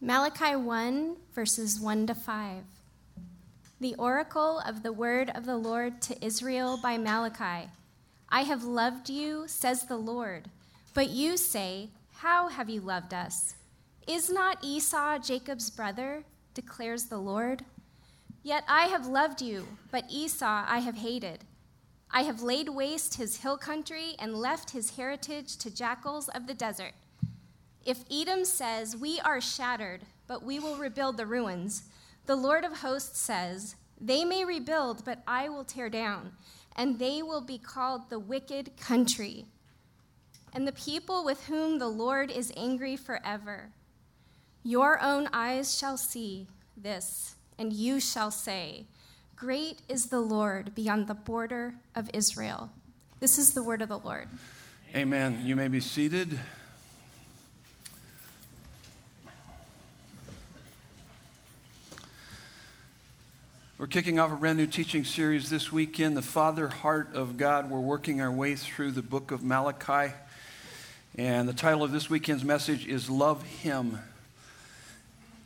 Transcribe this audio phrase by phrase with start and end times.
[0.00, 2.64] Malachi 1, verses 1 to 5.
[3.80, 7.70] The oracle of the word of the Lord to Israel by Malachi
[8.28, 10.50] I have loved you, says the Lord.
[10.92, 13.54] But you say, How have you loved us?
[14.06, 16.24] Is not Esau Jacob's brother?
[16.52, 17.64] declares the Lord.
[18.42, 21.44] Yet I have loved you, but Esau I have hated.
[22.10, 26.54] I have laid waste his hill country and left his heritage to jackals of the
[26.54, 26.92] desert.
[27.84, 31.84] If Edom says, We are shattered, but we will rebuild the ruins,
[32.26, 36.32] the Lord of hosts says, They may rebuild, but I will tear down,
[36.76, 39.46] and they will be called the wicked country,
[40.52, 43.70] and the people with whom the Lord is angry forever.
[44.62, 48.86] Your own eyes shall see this, and you shall say,
[49.36, 52.70] Great is the Lord beyond the border of Israel.
[53.20, 54.28] This is the word of the Lord.
[54.94, 55.42] Amen.
[55.44, 56.38] You may be seated.
[63.84, 67.68] We're kicking off a brand new teaching series this weekend, The Father Heart of God.
[67.68, 70.14] We're working our way through the book of Malachi.
[71.18, 73.98] And the title of this weekend's message is Love Him.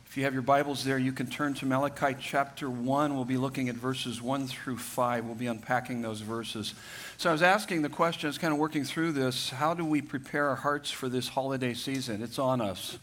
[0.05, 3.13] If you have your Bibles there, you can turn to Malachi chapter 1.
[3.13, 5.25] We'll be looking at verses 1 through 5.
[5.25, 6.75] We'll be unpacking those verses.
[7.17, 9.83] So I was asking the question, I was kind of working through this how do
[9.83, 12.23] we prepare our hearts for this holiday season?
[12.23, 12.99] It's on us,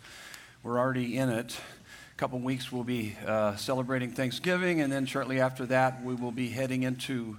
[0.63, 1.61] we're already in it
[2.17, 6.49] couple weeks we'll be uh, celebrating Thanksgiving, and then shortly after that we will be
[6.49, 7.37] heading into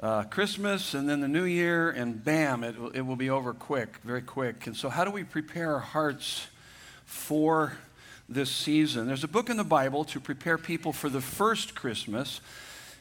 [0.00, 3.96] uh, Christmas and then the New Year, and bam, it, it will be over quick,
[4.04, 4.66] very quick.
[4.66, 6.46] And so, how do we prepare our hearts
[7.06, 7.72] for
[8.28, 9.06] this season?
[9.06, 12.42] There's a book in the Bible to prepare people for the first Christmas.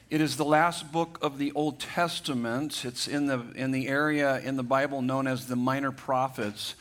[0.10, 2.86] It is the last book of the Old Testament.
[2.86, 6.76] It's in the, in the area in the Bible known as the Minor Prophets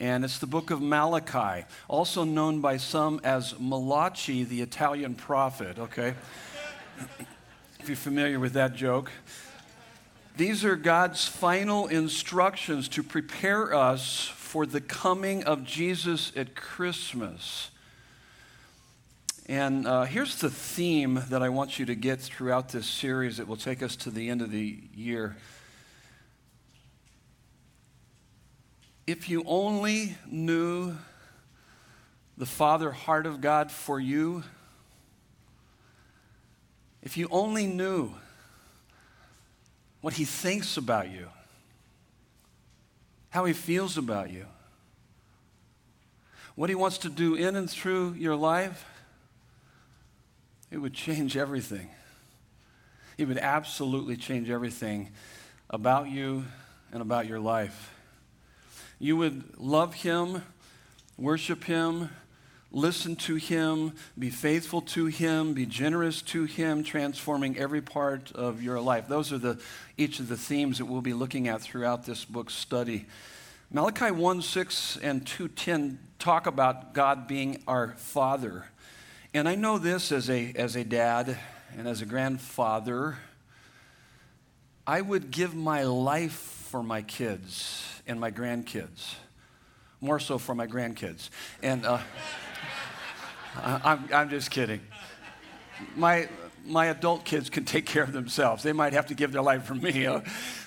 [0.00, 5.78] and it's the book of Malachi, also known by some as Malachi, the Italian prophet,
[5.78, 6.14] okay?
[7.80, 9.10] if you're familiar with that joke.
[10.36, 17.70] These are God's final instructions to prepare us for the coming of Jesus at Christmas.
[19.46, 23.46] And uh, here's the theme that I want you to get throughout this series that
[23.46, 25.36] will take us to the end of the year.
[29.06, 30.96] If you only knew
[32.38, 34.44] the Father heart of God for you,
[37.02, 38.12] if you only knew
[40.00, 41.28] what He thinks about you,
[43.30, 44.46] how He feels about you,
[46.54, 48.84] what He wants to do in and through your life,
[50.70, 51.90] it would change everything.
[53.18, 55.10] It would absolutely change everything
[55.68, 56.44] about you
[56.92, 57.92] and about your life
[59.02, 60.42] you would love Him,
[61.18, 62.08] worship Him,
[62.70, 68.62] listen to Him, be faithful to Him, be generous to Him, transforming every part of
[68.62, 69.08] your life.
[69.08, 69.60] Those are the,
[69.96, 73.06] each of the themes that we'll be looking at throughout this book's study.
[73.72, 78.66] Malachi 1 6 and 2.10 talk about God being our Father.
[79.34, 81.36] And I know this as a, as a dad
[81.76, 83.18] and as a grandfather.
[84.86, 89.14] I would give my life for my kids and my grandkids,
[90.00, 91.30] more so for my grandkids.
[91.62, 91.98] And uh,
[93.62, 94.80] I'm, I'm just kidding.
[95.96, 96.28] My,
[96.64, 98.62] my adult kids can take care of themselves.
[98.62, 100.06] They might have to give their life for me.
[100.06, 100.20] Uh,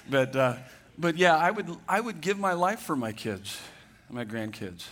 [0.10, 0.56] but, uh,
[0.98, 3.60] but yeah, I would, I would give my life for my kids,
[4.10, 4.86] my grandkids.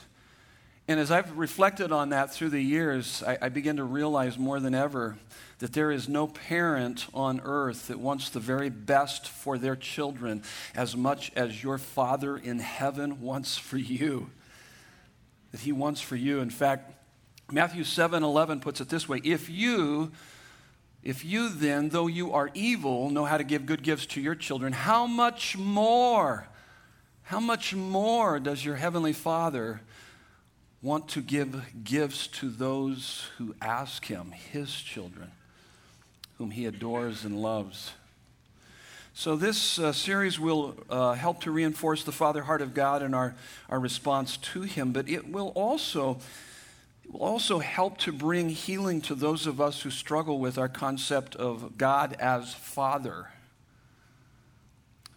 [0.88, 4.60] And as I've reflected on that through the years, I, I begin to realize more
[4.60, 5.18] than ever
[5.60, 10.44] that there is no parent on earth that wants the very best for their children
[10.76, 14.30] as much as your Father in heaven wants for you.
[15.52, 16.42] That He wants for you.
[16.42, 16.92] In fact,
[17.50, 20.12] Matthew 7 11 puts it this way If you,
[21.02, 24.36] if you then, though you are evil, know how to give good gifts to your
[24.36, 26.50] children, how much more,
[27.22, 29.80] how much more does your heavenly Father
[30.84, 35.32] want to give gifts to those who ask Him, His children?
[36.38, 37.94] whom he adores and loves.
[39.14, 43.14] So, this uh, series will uh, help to reinforce the Father heart of God and
[43.14, 43.36] our,
[43.70, 46.20] our response to him, but it will also.
[47.06, 50.70] It will also help to bring healing to those of us who struggle with our
[50.70, 53.28] concept of God as Father.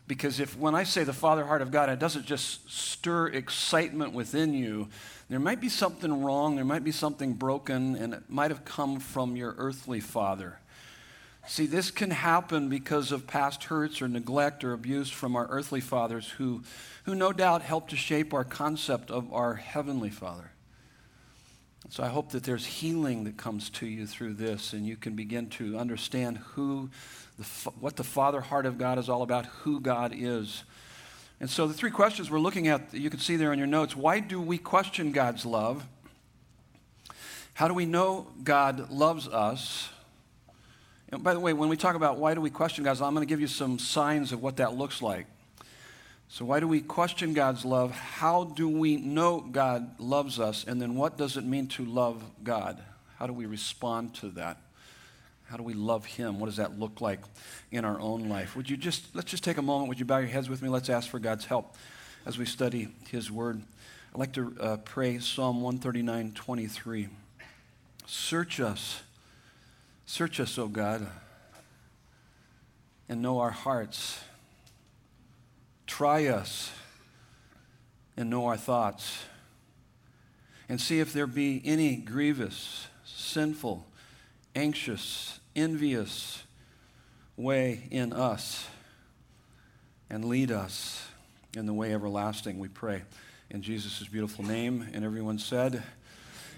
[0.08, 4.12] Because if when I say the Father heart of God, it doesn't just stir excitement
[4.12, 4.88] within you,
[5.28, 9.00] there might be something wrong, there might be something broken, and it might have come
[9.00, 10.58] from your earthly father.
[11.48, 15.80] See, this can happen because of past hurts or neglect or abuse from our earthly
[15.80, 16.62] fathers who,
[17.04, 20.50] who no doubt helped to shape our concept of our heavenly Father.
[21.88, 25.14] So I hope that there's healing that comes to you through this, and you can
[25.14, 26.90] begin to understand who,
[27.38, 27.44] the,
[27.78, 30.64] what the Father heart of God is all about, who God is.
[31.40, 33.94] And so the three questions we're looking at, you can see there in your notes.
[33.94, 35.86] Why do we question God's love?
[37.54, 39.88] How do we know God loves us?
[41.10, 43.14] And by the way, when we talk about why do we question God's love, I'm
[43.14, 45.26] going to give you some signs of what that looks like.
[46.28, 47.92] So, why do we question God's love?
[47.92, 50.64] How do we know God loves us?
[50.66, 52.82] And then, what does it mean to love God?
[53.18, 54.58] How do we respond to that?
[55.48, 56.40] How do we love Him?
[56.40, 57.20] What does that look like
[57.70, 58.56] in our own life?
[58.56, 59.88] Would you just, let's just take a moment.
[59.88, 60.68] Would you bow your heads with me?
[60.68, 61.76] Let's ask for God's help
[62.24, 63.62] as we study His Word.
[64.12, 67.08] I'd like to uh, pray Psalm 139 23.
[68.06, 69.02] Search us,
[70.04, 71.06] search us, O God,
[73.08, 74.20] and know our hearts.
[75.86, 76.72] Try us
[78.16, 79.18] and know our thoughts.
[80.68, 83.85] And see if there be any grievous, sinful,
[84.56, 86.42] anxious, envious
[87.36, 88.66] way in us.
[90.08, 91.06] And lead us
[91.54, 93.02] in the way everlasting, we pray.
[93.50, 94.88] In Jesus' beautiful name.
[94.94, 95.82] And everyone said,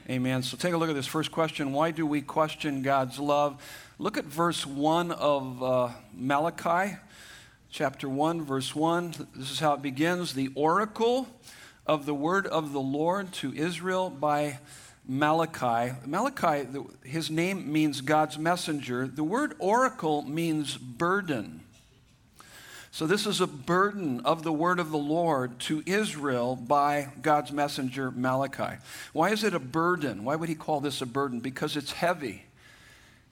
[0.09, 0.43] Amen.
[0.43, 1.73] So take a look at this first question.
[1.73, 3.63] Why do we question God's love?
[3.99, 6.97] Look at verse 1 of uh, Malachi
[7.71, 9.29] chapter 1, verse 1.
[9.35, 11.29] This is how it begins the oracle
[11.87, 14.61] of the word of the Lord to Israel by
[15.09, 15.95] Malachi.
[16.05, 16.69] Malachi,
[17.03, 19.07] his name means God's messenger.
[19.09, 21.63] The word oracle means burden.
[22.91, 27.53] So, this is a burden of the word of the Lord to Israel by God's
[27.53, 28.79] messenger Malachi.
[29.13, 30.25] Why is it a burden?
[30.25, 31.41] Why would he call this a burden?
[31.41, 32.45] Because it's heavy.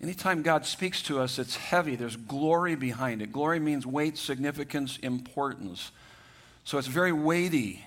[0.00, 1.96] Anytime God speaks to us, it's heavy.
[1.96, 3.32] There's glory behind it.
[3.32, 5.90] Glory means weight, significance, importance.
[6.64, 7.85] So it's very weighty.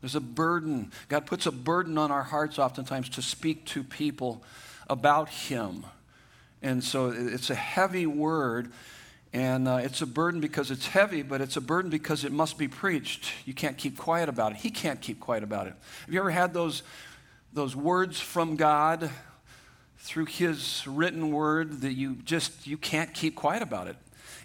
[0.00, 0.92] There's a burden.
[1.08, 4.42] God puts a burden on our hearts oftentimes to speak to people
[4.88, 5.84] about Him.
[6.62, 8.72] And so it's a heavy word.
[9.32, 12.56] And uh, it's a burden because it's heavy, but it's a burden because it must
[12.56, 13.30] be preached.
[13.44, 14.58] You can't keep quiet about it.
[14.58, 15.74] He can't keep quiet about it.
[16.06, 16.82] Have you ever had those,
[17.52, 19.10] those words from God
[19.98, 23.96] through his written word that you just you can't keep quiet about it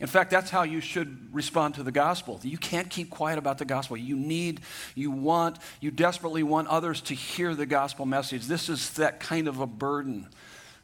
[0.04, 2.38] in fact that's how you should respond to the gospel.
[2.44, 3.96] You can't keep quiet about the gospel.
[3.96, 4.60] You need
[4.96, 8.48] you want you desperately want others to hear the gospel message.
[8.48, 10.28] This is that kind of a burden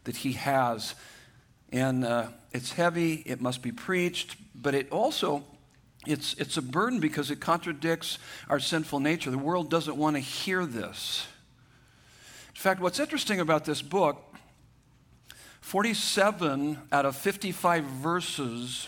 [0.05, 0.95] that he has.
[1.73, 5.43] And uh, it's heavy it must be preached but it also
[6.07, 9.31] it's, it's a burden because it contradicts our sinful nature.
[9.31, 11.27] The world doesn't want to hear this.
[12.55, 14.33] In fact what's interesting about this book
[15.59, 18.87] 47 out of 55 verses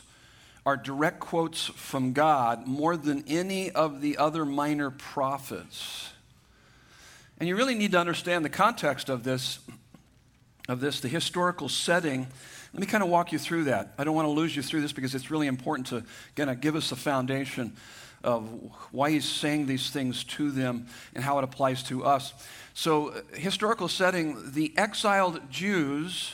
[0.66, 6.12] are direct quotes from God more than any of the other minor prophets.
[7.40, 9.60] And you really need to understand the context of this,
[10.69, 12.28] of this, the historical setting.
[12.74, 13.94] Let me kind of walk you through that.
[13.98, 16.04] I don't want to lose you through this because it's really important to
[16.36, 17.75] kind of give us a foundation
[18.24, 18.48] of
[18.92, 20.86] why he's saying these things to them
[21.16, 22.34] and how it applies to us.
[22.75, 26.34] So, uh, historical setting, the exiled Jews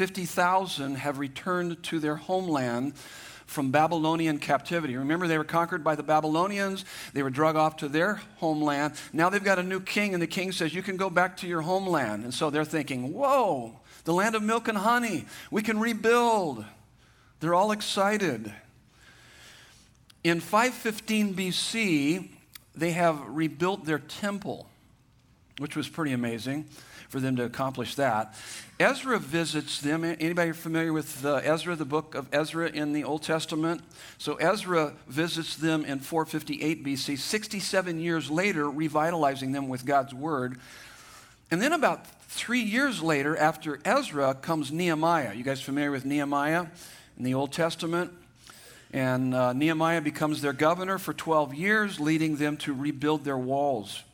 [0.00, 2.96] 50,000 have returned to their homeland
[3.44, 4.96] from Babylonian captivity.
[4.96, 6.86] Remember, they were conquered by the Babylonians.
[7.12, 8.94] They were drug off to their homeland.
[9.12, 11.46] Now they've got a new king, and the king says, You can go back to
[11.46, 12.24] your homeland.
[12.24, 15.26] And so they're thinking, Whoa, the land of milk and honey.
[15.50, 16.64] We can rebuild.
[17.40, 18.50] They're all excited.
[20.24, 22.28] In 515 BC,
[22.74, 24.66] they have rebuilt their temple,
[25.58, 26.64] which was pretty amazing
[27.10, 28.34] for them to accomplish that.
[28.78, 30.04] Ezra visits them.
[30.04, 33.82] Anybody familiar with uh, Ezra, the book of Ezra in the Old Testament?
[34.16, 40.58] So Ezra visits them in 458 BC, 67 years later, revitalizing them with God's word.
[41.50, 45.34] And then about three years later, after Ezra, comes Nehemiah.
[45.34, 46.66] You guys familiar with Nehemiah
[47.18, 48.12] in the Old Testament?
[48.92, 54.04] And uh, Nehemiah becomes their governor for 12 years, leading them to rebuild their walls.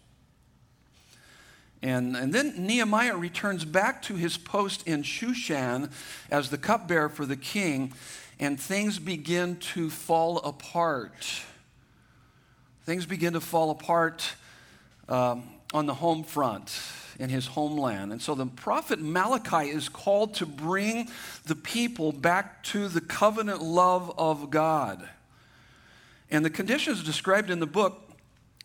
[1.86, 5.92] And, and then Nehemiah returns back to his post in Shushan
[6.32, 7.92] as the cupbearer for the king,
[8.40, 11.44] and things begin to fall apart.
[12.86, 14.34] Things begin to fall apart
[15.08, 16.76] um, on the home front
[17.20, 18.10] in his homeland.
[18.10, 21.08] And so the prophet Malachi is called to bring
[21.44, 25.08] the people back to the covenant love of God.
[26.32, 28.05] And the conditions described in the book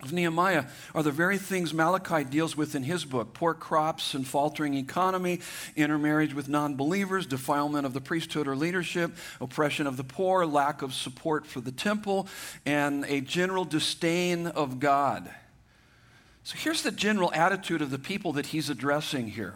[0.03, 0.65] of Nehemiah
[0.96, 5.39] are the very things Malachi deals with in his book poor crops and faltering economy,
[5.75, 10.81] intermarriage with non believers, defilement of the priesthood or leadership, oppression of the poor, lack
[10.81, 12.27] of support for the temple,
[12.65, 15.29] and a general disdain of God.
[16.43, 19.55] So here's the general attitude of the people that he's addressing here.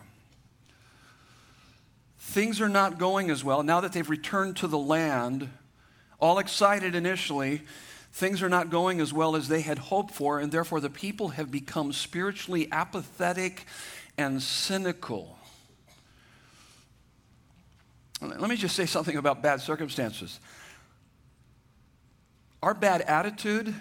[2.20, 3.64] Things are not going as well.
[3.64, 5.50] Now that they've returned to the land,
[6.20, 7.62] all excited initially,
[8.16, 11.30] things are not going as well as they had hoped for, and therefore the people
[11.30, 13.66] have become spiritually apathetic
[14.18, 15.38] and cynical.
[18.22, 20.40] Let me just say something about bad circumstances.
[22.64, 23.76] Our bad attitude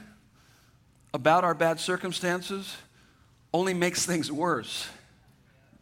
[1.14, 2.76] about our bad circumstances
[3.52, 4.88] only makes things worse.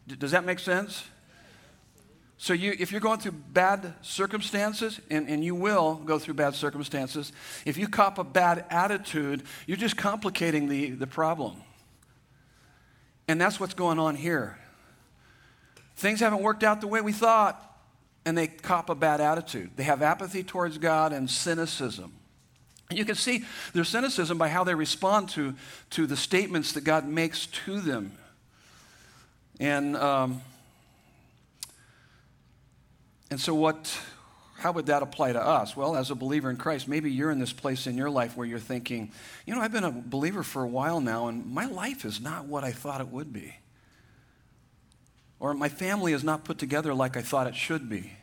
[0.07, 1.03] Does that make sense?
[2.43, 6.55] So, you, if you're going through bad circumstances, and, and you will go through bad
[6.55, 7.31] circumstances,
[7.65, 11.55] if you cop a bad attitude, you're just complicating the, the problem.
[13.29, 14.57] And that's what's going on here.
[15.95, 17.79] Things haven't worked out the way we thought,
[18.25, 19.71] and they cop a bad attitude.
[19.77, 22.11] They have apathy towards God and cynicism.
[22.89, 25.55] And you can see their cynicism by how they respond to,
[25.91, 28.11] to the statements that God makes to them.
[29.61, 30.41] And, um,
[33.33, 33.91] and so, what,
[34.59, 35.75] how would that apply to us?
[35.75, 38.45] Well, as a believer in Christ, maybe you're in this place in your life where
[38.45, 39.11] you're thinking,
[39.47, 42.45] you know, I've been a believer for a while now, and my life is not
[42.45, 43.55] what I thought it would be.
[45.39, 48.13] Or my family is not put together like I thought it should be.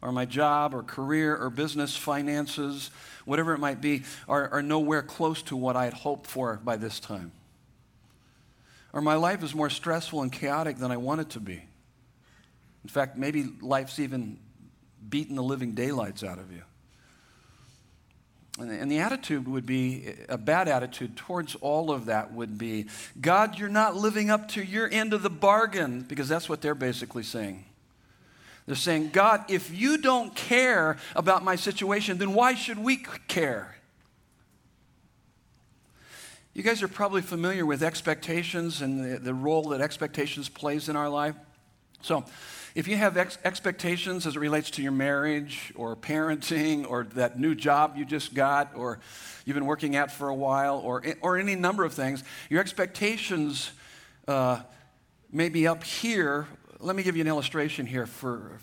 [0.00, 2.90] Or my job or career or business finances,
[3.26, 6.78] whatever it might be, are, are nowhere close to what I had hoped for by
[6.78, 7.32] this time.
[8.94, 11.64] Or my life is more stressful and chaotic than I want it to be.
[12.84, 14.38] In fact, maybe life's even
[15.08, 16.62] beaten the living daylights out of you.
[18.56, 22.86] And the attitude would be a bad attitude towards all of that would be
[23.20, 26.76] God, you're not living up to your end of the bargain, because that's what they're
[26.76, 27.64] basically saying.
[28.66, 33.74] They're saying, God, if you don't care about my situation, then why should we care?
[36.54, 40.94] You guys are probably familiar with expectations and the, the role that expectations plays in
[40.94, 41.34] our life.
[42.04, 42.22] So,
[42.74, 47.40] if you have ex- expectations as it relates to your marriage or parenting or that
[47.40, 48.98] new job you just got or
[49.46, 53.70] you've been working at for a while or, or any number of things, your expectations
[54.28, 54.60] uh,
[55.32, 56.46] may be up here.
[56.78, 58.58] Let me give you an illustration here for,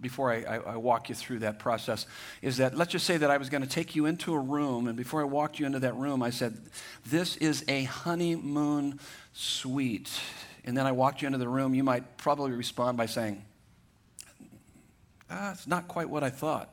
[0.00, 2.06] before I, I, I, walk you through that process
[2.42, 4.88] is that let's just say that I was going to take you into a room,
[4.88, 6.58] and before I walked you into that room, I said,
[7.06, 8.98] This is a honeymoon
[9.32, 10.10] suite
[10.66, 13.42] and then I walked you into the room, you might probably respond by saying,
[15.30, 16.68] ah, it's not quite what I thought.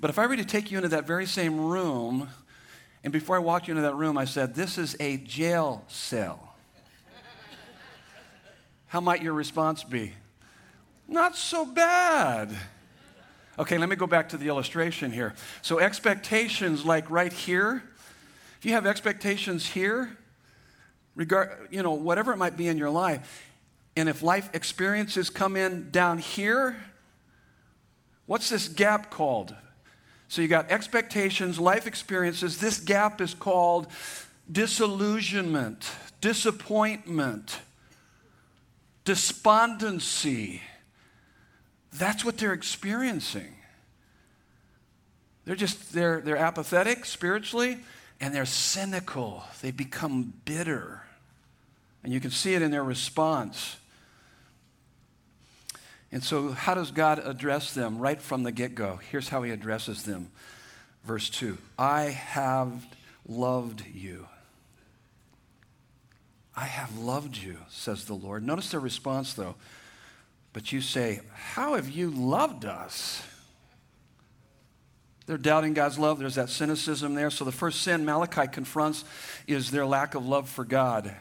[0.00, 2.28] But if I were to take you into that very same room,
[3.02, 6.54] and before I walked you into that room, I said, This is a jail cell.
[8.86, 10.12] How might your response be?
[11.08, 12.54] Not so bad.
[13.58, 15.34] Okay, let me go back to the illustration here.
[15.62, 17.82] So, expectations like right here,
[18.58, 20.17] if you have expectations here,
[21.18, 23.44] regard, you know, whatever it might be in your life.
[23.96, 26.76] And if life experiences come in down here,
[28.26, 29.54] what's this gap called?
[30.28, 32.58] So you got expectations, life experiences.
[32.58, 33.88] This gap is called
[34.50, 37.58] disillusionment, disappointment,
[39.04, 40.62] despondency.
[41.92, 43.56] That's what they're experiencing.
[45.46, 47.78] They're just they're they're apathetic spiritually
[48.20, 49.42] and they're cynical.
[49.62, 51.02] They become bitter.
[52.08, 53.76] And you can see it in their response.
[56.10, 58.98] And so, how does God address them right from the get go?
[59.10, 60.30] Here's how He addresses them.
[61.04, 62.86] Verse 2 I have
[63.28, 64.26] loved you.
[66.56, 68.42] I have loved you, says the Lord.
[68.42, 69.56] Notice their response, though.
[70.54, 73.22] But you say, How have you loved us?
[75.26, 76.18] They're doubting God's love.
[76.20, 77.30] There's that cynicism there.
[77.30, 79.04] So, the first sin Malachi confronts
[79.46, 81.14] is their lack of love for God.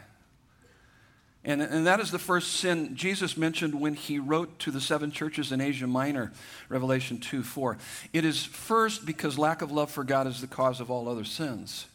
[1.48, 5.12] And, and that is the first sin Jesus mentioned when he wrote to the seven
[5.12, 6.34] churches in Asia Minor,
[6.68, 7.78] Revelation 2 4.
[8.12, 11.24] It is first because lack of love for God is the cause of all other
[11.24, 11.86] sins.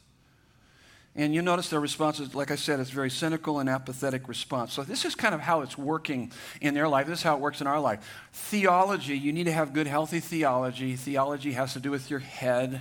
[1.14, 4.73] And you notice their response is, like I said, it's very cynical and apathetic response.
[4.73, 6.32] So this is kind of how it's working
[6.62, 7.06] in their life.
[7.06, 8.02] This is how it works in our life.
[8.32, 10.97] Theology, you need to have good, healthy theology.
[10.97, 12.80] Theology has to do with your head.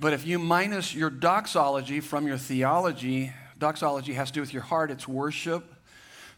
[0.00, 4.62] But if you minus your doxology from your theology, Doxology has to do with your
[4.62, 5.74] heart, it's worship.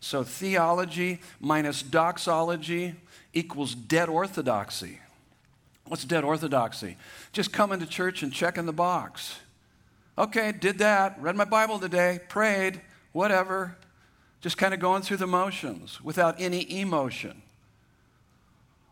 [0.01, 2.95] So theology minus doxology
[3.33, 5.01] equals dead orthodoxy.
[5.87, 6.97] What's dead orthodoxy?
[7.33, 9.39] Just coming to church and checking the box.
[10.17, 12.81] Okay, did that, read my Bible today, prayed,
[13.13, 13.77] whatever.
[14.41, 17.43] Just kind of going through the motions without any emotion.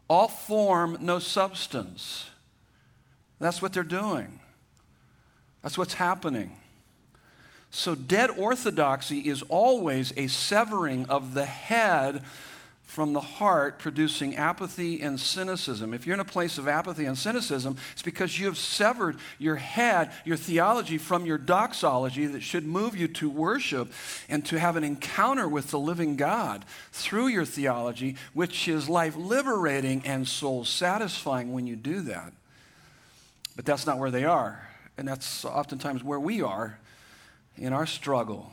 [0.08, 2.30] All form, no substance.
[3.38, 4.40] That's what they're doing.
[5.62, 6.56] That's what's happening.
[7.70, 12.22] So, dead orthodoxy is always a severing of the head
[12.96, 15.92] from the heart, producing apathy and cynicism.
[15.92, 19.56] If you're in a place of apathy and cynicism, it's because you have severed your
[19.56, 23.92] head, your theology, from your doxology that should move you to worship
[24.30, 29.14] and to have an encounter with the living God through your theology, which is life
[29.14, 32.32] liberating and soul satisfying when you do that.
[33.56, 34.70] But that's not where they are.
[34.96, 36.78] And that's oftentimes where we are
[37.58, 38.52] in our struggle.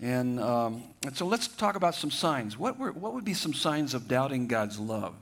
[0.00, 2.58] And, um, and so let's talk about some signs.
[2.58, 5.14] What, were, what would be some signs of doubting God's love?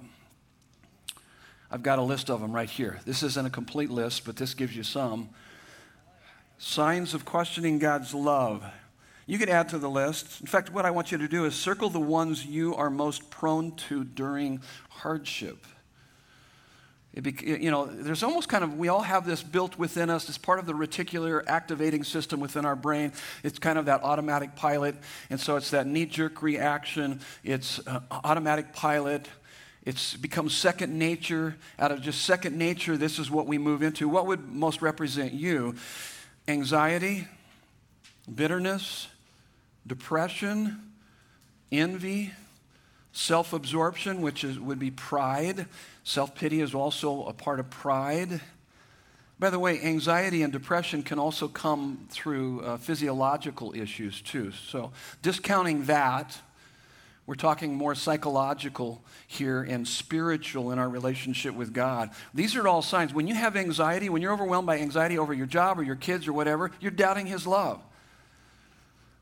[1.70, 3.00] I've got a list of them right here.
[3.04, 5.28] This isn't a complete list, but this gives you some.
[6.58, 8.64] Signs of questioning God's love.
[9.26, 10.40] You could add to the list.
[10.40, 13.28] In fact, what I want you to do is circle the ones you are most
[13.30, 15.66] prone to during hardship.
[17.14, 20.28] You know, there's almost kind of, we all have this built within us.
[20.28, 23.12] It's part of the reticular activating system within our brain.
[23.42, 24.94] It's kind of that automatic pilot.
[25.30, 27.20] And so it's that knee jerk reaction.
[27.42, 29.26] It's uh, automatic pilot.
[29.84, 31.56] It's become second nature.
[31.78, 34.08] Out of just second nature, this is what we move into.
[34.08, 35.76] What would most represent you?
[36.46, 37.26] Anxiety,
[38.32, 39.08] bitterness,
[39.86, 40.92] depression,
[41.72, 42.32] envy,
[43.12, 45.66] self absorption, which is, would be pride
[46.08, 48.40] Self pity is also a part of pride.
[49.38, 54.52] By the way, anxiety and depression can also come through uh, physiological issues too.
[54.52, 56.40] So, discounting that,
[57.26, 62.08] we're talking more psychological here and spiritual in our relationship with God.
[62.32, 63.12] These are all signs.
[63.12, 66.26] When you have anxiety, when you're overwhelmed by anxiety over your job or your kids
[66.26, 67.82] or whatever, you're doubting His love.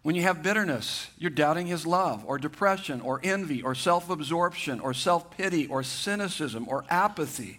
[0.07, 4.79] When you have bitterness, you're doubting his love, or depression, or envy, or self absorption,
[4.79, 7.59] or self pity, or cynicism, or apathy,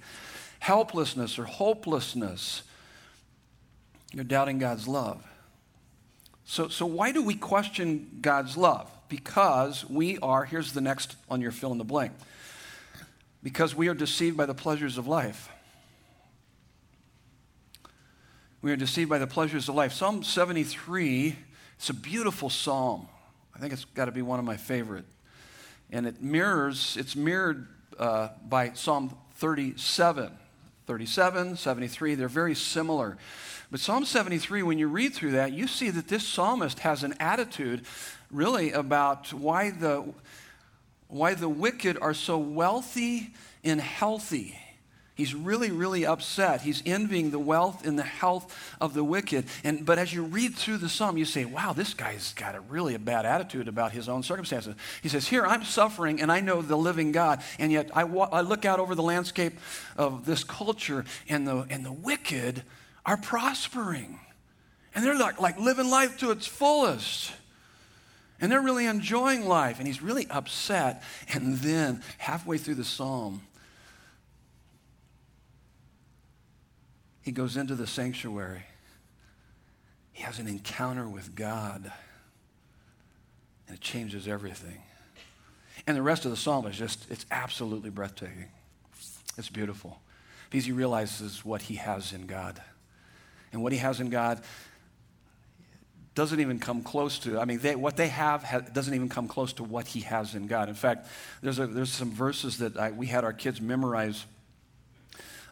[0.60, 2.62] helplessness, or hopelessness.
[4.14, 5.28] You're doubting God's love.
[6.46, 8.90] So, so why do we question God's love?
[9.10, 12.14] Because we are, here's the next on your fill in the blank,
[13.44, 15.50] because we are deceived by the pleasures of life.
[18.62, 19.92] We are deceived by the pleasures of life.
[19.92, 21.36] Psalm 73
[21.78, 23.08] it's a beautiful psalm.
[23.56, 25.06] I think it's got to be one of my favorite.
[25.92, 30.32] And it mirrors, it's mirrored uh, by Psalm 37.
[30.86, 33.18] 37, 73, they're very similar.
[33.70, 37.14] But Psalm 73, when you read through that, you see that this psalmist has an
[37.20, 37.86] attitude
[38.32, 40.14] really about why the,
[41.10, 43.34] why the wicked are so wealthy
[43.66, 44.58] and healthy.
[45.18, 46.62] He's really, really upset.
[46.62, 49.46] He's envying the wealth and the health of the wicked.
[49.64, 52.62] And, but as you read through the psalm, you say, wow, this guy's got a
[52.62, 54.76] really a bad attitude about his own circumstances.
[55.02, 57.42] He says, Here, I'm suffering and I know the living God.
[57.58, 59.54] And yet I, wa- I look out over the landscape
[59.98, 62.62] of this culture and the, and the wicked
[63.04, 64.20] are prospering.
[64.94, 67.32] And they're like, like living life to its fullest.
[68.40, 69.80] And they're really enjoying life.
[69.80, 71.02] And he's really upset.
[71.34, 73.42] And then, halfway through the psalm,
[77.28, 78.64] He goes into the sanctuary.
[80.14, 81.92] He has an encounter with God.
[83.68, 84.82] And it changes everything.
[85.86, 88.48] And the rest of the psalm is just, it's absolutely breathtaking.
[89.38, 90.00] It's beautiful.
[90.50, 92.62] Because he realizes what he has in God.
[93.52, 94.42] And what he has in God
[96.16, 99.28] doesn't even come close to, I mean, they, what they have ha, doesn't even come
[99.28, 100.70] close to what he has in God.
[100.70, 101.08] In fact,
[101.42, 104.26] there's, a, there's some verses that I, we had our kids memorize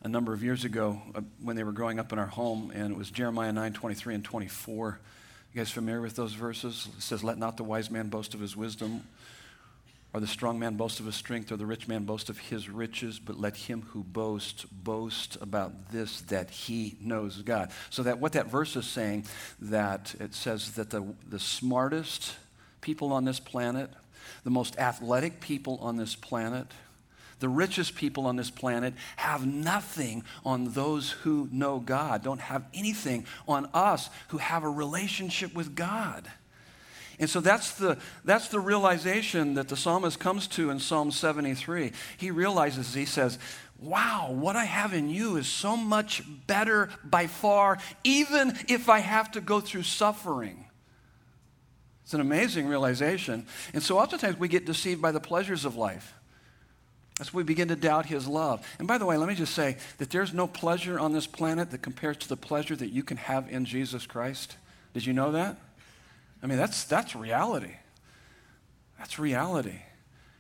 [0.06, 2.92] a number of years ago uh, when they were growing up in our home, and
[2.92, 5.00] it was Jeremiah 9 23 and 24.
[5.52, 6.88] You guys familiar with those verses?
[6.96, 9.04] It says, Let not the wise man boast of his wisdom,
[10.14, 12.70] or the strong man boast of his strength, or the rich man boast of his
[12.70, 17.72] riches, but let him who boasts boast about this, that he knows God.
[17.90, 19.26] So, that what that verse is saying,
[19.60, 22.36] that it says that the, the smartest
[22.82, 23.90] people on this planet,
[24.44, 26.68] the most athletic people on this planet,
[27.40, 32.66] the richest people on this planet have nothing on those who know God, don't have
[32.74, 36.30] anything on us who have a relationship with God.
[37.20, 41.92] And so that's the, that's the realization that the psalmist comes to in Psalm 73.
[42.18, 43.40] He realizes, he says,
[43.80, 49.00] Wow, what I have in you is so much better by far, even if I
[49.00, 50.66] have to go through suffering.
[52.04, 53.46] It's an amazing realization.
[53.74, 56.14] And so oftentimes we get deceived by the pleasures of life.
[57.20, 58.66] As we begin to doubt his love.
[58.78, 61.72] And by the way, let me just say that there's no pleasure on this planet
[61.72, 64.58] that compares to the pleasure that you can have in Jesus Christ.
[64.94, 65.58] Did you know that?
[66.44, 67.76] I mean, that's, that's reality.
[68.98, 69.80] That's reality.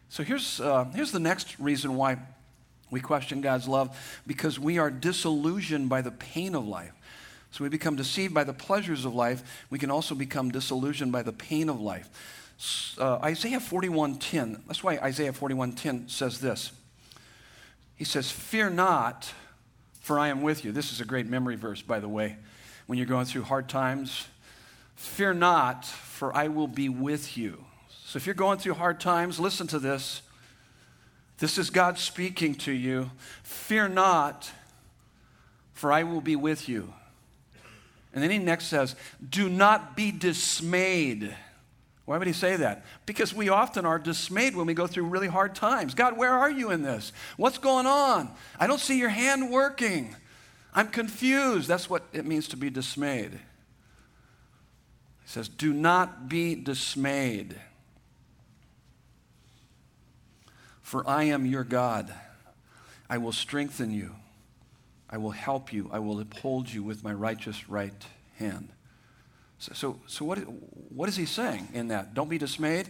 [0.09, 2.17] So here's, uh, here's the next reason why
[2.91, 6.93] we question God's love because we are disillusioned by the pain of life.
[7.51, 9.65] So we become deceived by the pleasures of life.
[9.69, 12.09] We can also become disillusioned by the pain of life.
[12.97, 14.63] Uh, Isaiah 41:10.
[14.67, 16.71] That's why Isaiah 41:10 says this.
[17.95, 19.33] He says, "Fear not,
[20.01, 22.37] for I am with you." This is a great memory verse, by the way.
[22.85, 24.27] When you're going through hard times,
[24.95, 27.65] fear not, for I will be with you.
[28.05, 30.21] So if you're going through hard times, listen to this.
[31.39, 33.11] This is God speaking to you.
[33.43, 34.51] Fear not,
[35.73, 36.93] for I will be with you.
[38.13, 38.95] And then he next says,
[39.27, 41.35] Do not be dismayed.
[42.05, 42.85] Why would he say that?
[43.07, 45.95] Because we often are dismayed when we go through really hard times.
[45.95, 47.11] God, where are you in this?
[47.35, 48.31] What's going on?
[48.59, 50.15] I don't see your hand working.
[50.73, 51.67] I'm confused.
[51.67, 53.31] That's what it means to be dismayed.
[53.31, 53.39] He
[55.25, 57.55] says, Do not be dismayed.
[60.83, 62.13] For I am your God.
[63.09, 64.15] I will strengthen you.
[65.09, 65.89] I will help you.
[65.91, 68.05] I will uphold you with my righteous right
[68.37, 68.69] hand.
[69.59, 72.13] So, so, so what, what is he saying in that?
[72.13, 72.89] Don't be dismayed.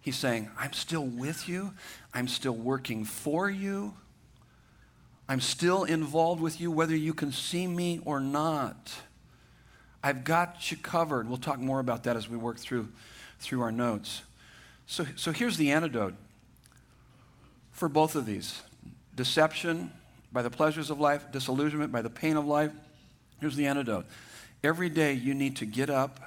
[0.00, 1.72] He's saying, I'm still with you.
[2.12, 3.94] I'm still working for you.
[5.28, 8.92] I'm still involved with you, whether you can see me or not.
[10.02, 11.28] I've got you covered.
[11.28, 12.88] We'll talk more about that as we work through,
[13.38, 14.22] through our notes.
[14.86, 16.14] So, so here's the antidote
[17.70, 18.60] for both of these
[19.14, 19.92] deception
[20.32, 22.72] by the pleasures of life, disillusionment by the pain of life.
[23.40, 24.06] Here's the antidote.
[24.64, 26.20] Every day you need to get up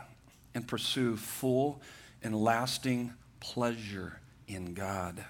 [0.54, 1.82] and pursue full
[2.22, 5.24] and lasting pleasure in God.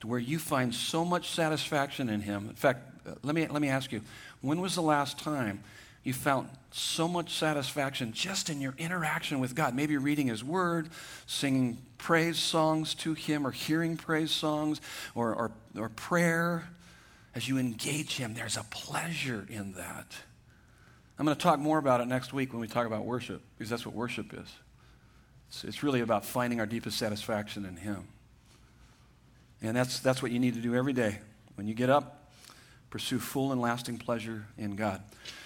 [0.00, 2.48] To where you find so much satisfaction in Him.
[2.48, 4.02] In fact, uh, let me, let me ask you
[4.40, 5.62] when was the last time
[6.04, 9.74] you found so much satisfaction just in your interaction with God?
[9.74, 10.90] Maybe reading His Word,
[11.26, 14.80] singing praise songs to Him, or hearing praise songs,
[15.14, 16.68] or, or, or prayer.
[17.34, 20.06] As you engage Him, there's a pleasure in that.
[21.18, 23.70] I'm going to talk more about it next week when we talk about worship, because
[23.70, 24.48] that's what worship is.
[25.48, 28.08] It's, it's really about finding our deepest satisfaction in Him.
[29.60, 31.18] And that's, that's what you need to do every day.
[31.54, 32.30] When you get up,
[32.90, 35.02] pursue full and lasting pleasure in God.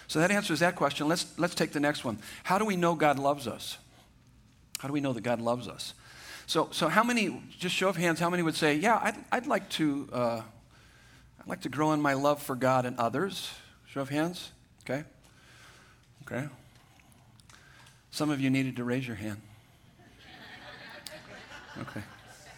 [0.09, 1.09] So that answers that question.
[1.09, 2.18] Let's, let's take the next one.
[2.44, 3.76] How do we know God loves us?
[4.79, 5.94] How do we know that God loves us?
[6.46, 9.46] So, so how many, just show of hands, how many would say, yeah, I'd, I'd,
[9.46, 10.42] like, to, uh,
[11.40, 13.50] I'd like to grow in my love for God and others?
[13.87, 14.52] Show of hands,
[14.85, 15.05] okay?
[16.27, 16.49] Okay?
[18.11, 19.41] Some of you needed to raise your hand.
[21.79, 22.03] Okay.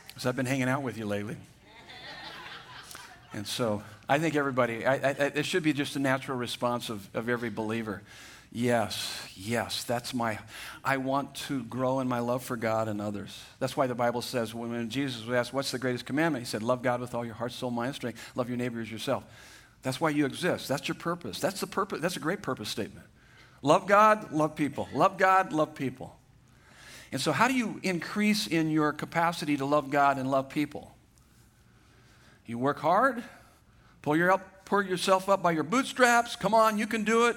[0.08, 1.36] Because I've been hanging out with you lately.
[3.32, 7.08] And so I think everybody, I, I, it should be just a natural response of,
[7.14, 8.02] of every believer.
[8.50, 10.38] Yes, yes, that's my,
[10.82, 13.38] I want to grow in my love for God and others.
[13.58, 16.46] That's why the Bible says when Jesus was asked, What's the greatest commandment?
[16.46, 18.32] He said, Love God with all your heart, soul, mind, and strength.
[18.34, 19.24] Love your neighbor as yourself.
[19.82, 20.66] That's why you exist.
[20.66, 21.38] That's your purpose.
[21.40, 22.00] That's the purpose.
[22.00, 23.06] That's a great purpose statement.
[23.62, 24.88] Love God, love people.
[24.94, 26.14] Love God, love people.
[27.10, 30.94] And so, how do you increase in your capacity to love God and love people?
[32.46, 33.22] You work hard,
[34.02, 36.36] pull, your up, pull yourself up by your bootstraps.
[36.36, 37.36] Come on, you can do it.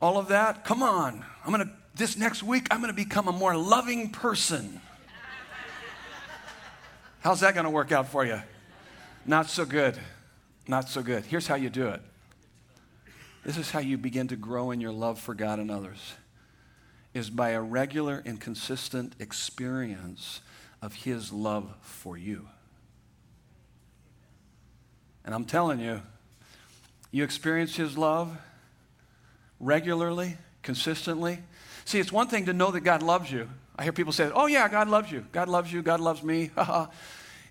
[0.00, 0.64] All of that.
[0.64, 1.24] Come on.
[1.44, 4.80] I'm going to, this next week, I'm going to become a more loving person.
[7.20, 8.40] How's that going to work out for you?
[9.26, 9.98] Not so good.
[10.68, 11.24] Not so good.
[11.24, 12.00] Here's how you do it
[13.48, 16.16] this is how you begin to grow in your love for God and others
[17.14, 20.42] is by a regular and consistent experience
[20.82, 22.46] of his love for you.
[25.24, 26.02] And I'm telling you,
[27.10, 28.36] you experience his love
[29.58, 31.38] regularly, consistently.
[31.86, 33.48] See, it's one thing to know that God loves you.
[33.78, 35.24] I hear people say, "Oh yeah, God loves you.
[35.32, 35.80] God loves you.
[35.80, 36.50] God loves me."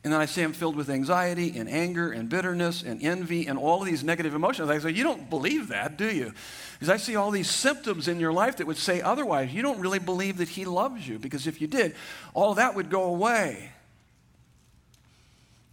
[0.04, 3.58] And then I see him filled with anxiety and anger and bitterness and envy and
[3.58, 4.70] all of these negative emotions.
[4.70, 6.34] I say, You don't believe that, do you?
[6.74, 9.52] Because I see all these symptoms in your life that would say otherwise.
[9.52, 11.96] You don't really believe that he loves you, because if you did,
[12.34, 13.72] all that would go away.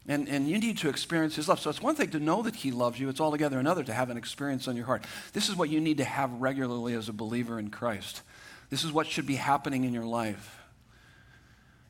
[0.06, 1.60] And, and you need to experience his love.
[1.60, 4.10] So it's one thing to know that he loves you, it's altogether another to have
[4.10, 5.04] an experience on your heart.
[5.32, 8.22] This is what you need to have regularly as a believer in Christ.
[8.70, 10.58] This is what should be happening in your life.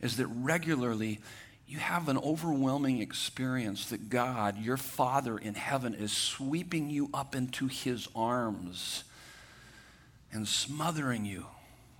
[0.01, 1.21] Is that regularly
[1.67, 7.35] you have an overwhelming experience that God, your Father in heaven, is sweeping you up
[7.35, 9.05] into his arms
[10.31, 11.47] and smothering you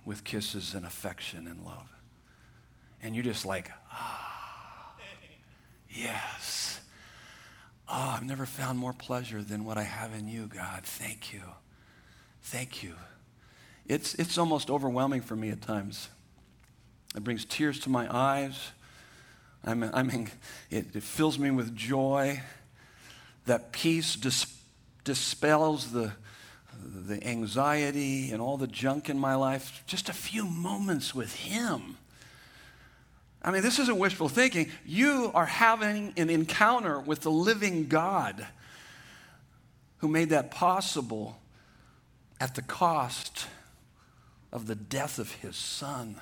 [0.05, 1.89] with kisses and affection and love.
[3.01, 4.93] And you're just like, ah,
[5.89, 6.79] yes.
[7.87, 10.83] Oh, I've never found more pleasure than what I have in you, God.
[10.83, 11.41] Thank you.
[12.43, 12.93] Thank you.
[13.87, 16.09] It's, it's almost overwhelming for me at times.
[17.15, 18.71] It brings tears to my eyes.
[19.65, 20.29] I'm, I'm in,
[20.69, 22.41] it, it, fills me with joy.
[23.47, 24.45] That peace dis,
[25.03, 26.11] dispels the,
[26.83, 31.97] the anxiety and all the junk in my life, just a few moments with Him.
[33.41, 34.71] I mean, this isn't wishful thinking.
[34.85, 38.45] You are having an encounter with the living God
[39.97, 41.39] who made that possible
[42.39, 43.47] at the cost
[44.51, 46.15] of the death of His Son.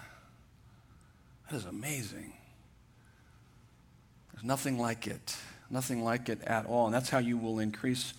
[1.50, 2.34] That is amazing.
[4.44, 5.38] Nothing like it,
[5.70, 6.86] nothing like it at all.
[6.86, 8.14] And that's how you will increase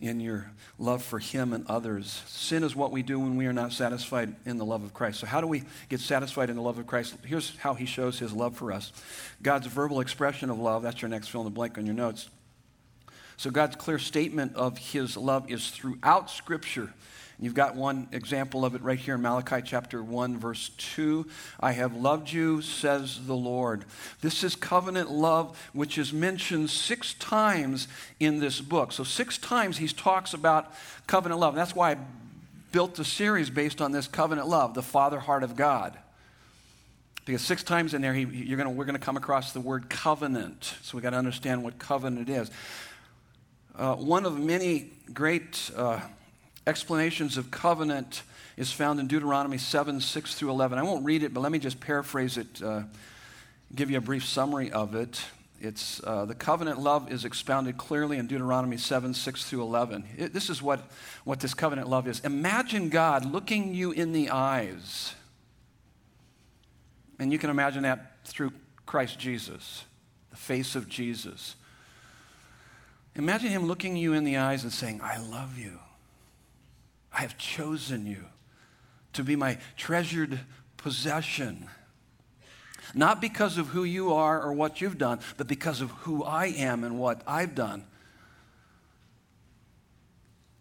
[0.00, 2.22] in your love for Him and others.
[2.26, 5.20] Sin is what we do when we are not satisfied in the love of Christ.
[5.20, 7.14] So, how do we get satisfied in the love of Christ?
[7.24, 8.92] Here's how He shows His love for us
[9.42, 10.82] God's verbal expression of love.
[10.82, 12.30] That's your next fill in the blank on your notes.
[13.36, 16.94] So, God's clear statement of His love is throughout Scripture.
[17.40, 21.26] You've got one example of it right here in Malachi chapter 1, verse 2.
[21.58, 23.86] I have loved you, says the Lord.
[24.20, 28.92] This is covenant love, which is mentioned six times in this book.
[28.92, 30.70] So, six times he talks about
[31.06, 31.54] covenant love.
[31.54, 31.96] That's why I
[32.72, 35.96] built the series based on this covenant love, the Father heart of God.
[37.24, 39.88] Because six times in there, he, you're gonna, we're going to come across the word
[39.88, 40.74] covenant.
[40.82, 42.50] So we got to understand what covenant is.
[43.74, 46.00] Uh, one of many great uh,
[46.70, 48.22] explanations of covenant
[48.56, 50.78] is found in Deuteronomy 7 6 through 11.
[50.78, 52.82] I won't read it, but let me just paraphrase it, uh,
[53.74, 55.20] give you a brief summary of it.
[55.60, 60.04] It's, uh, the covenant love is expounded clearly in Deuteronomy 7 6 through 11.
[60.16, 60.80] It, this is what,
[61.24, 62.20] what this covenant love is.
[62.20, 65.14] Imagine God looking you in the eyes.
[67.18, 68.52] And you can imagine that through
[68.86, 69.84] Christ Jesus,
[70.30, 71.56] the face of Jesus.
[73.16, 75.80] Imagine him looking you in the eyes and saying, I love you.
[77.12, 78.24] I have chosen you
[79.12, 80.40] to be my treasured
[80.76, 81.68] possession.
[82.94, 86.46] Not because of who you are or what you've done, but because of who I
[86.46, 87.84] am and what I've done.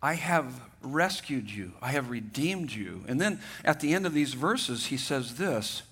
[0.01, 1.73] I have rescued you.
[1.81, 3.03] I have redeemed you.
[3.07, 5.83] And then at the end of these verses, he says this.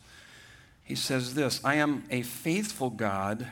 [0.84, 3.48] He says this I am a faithful God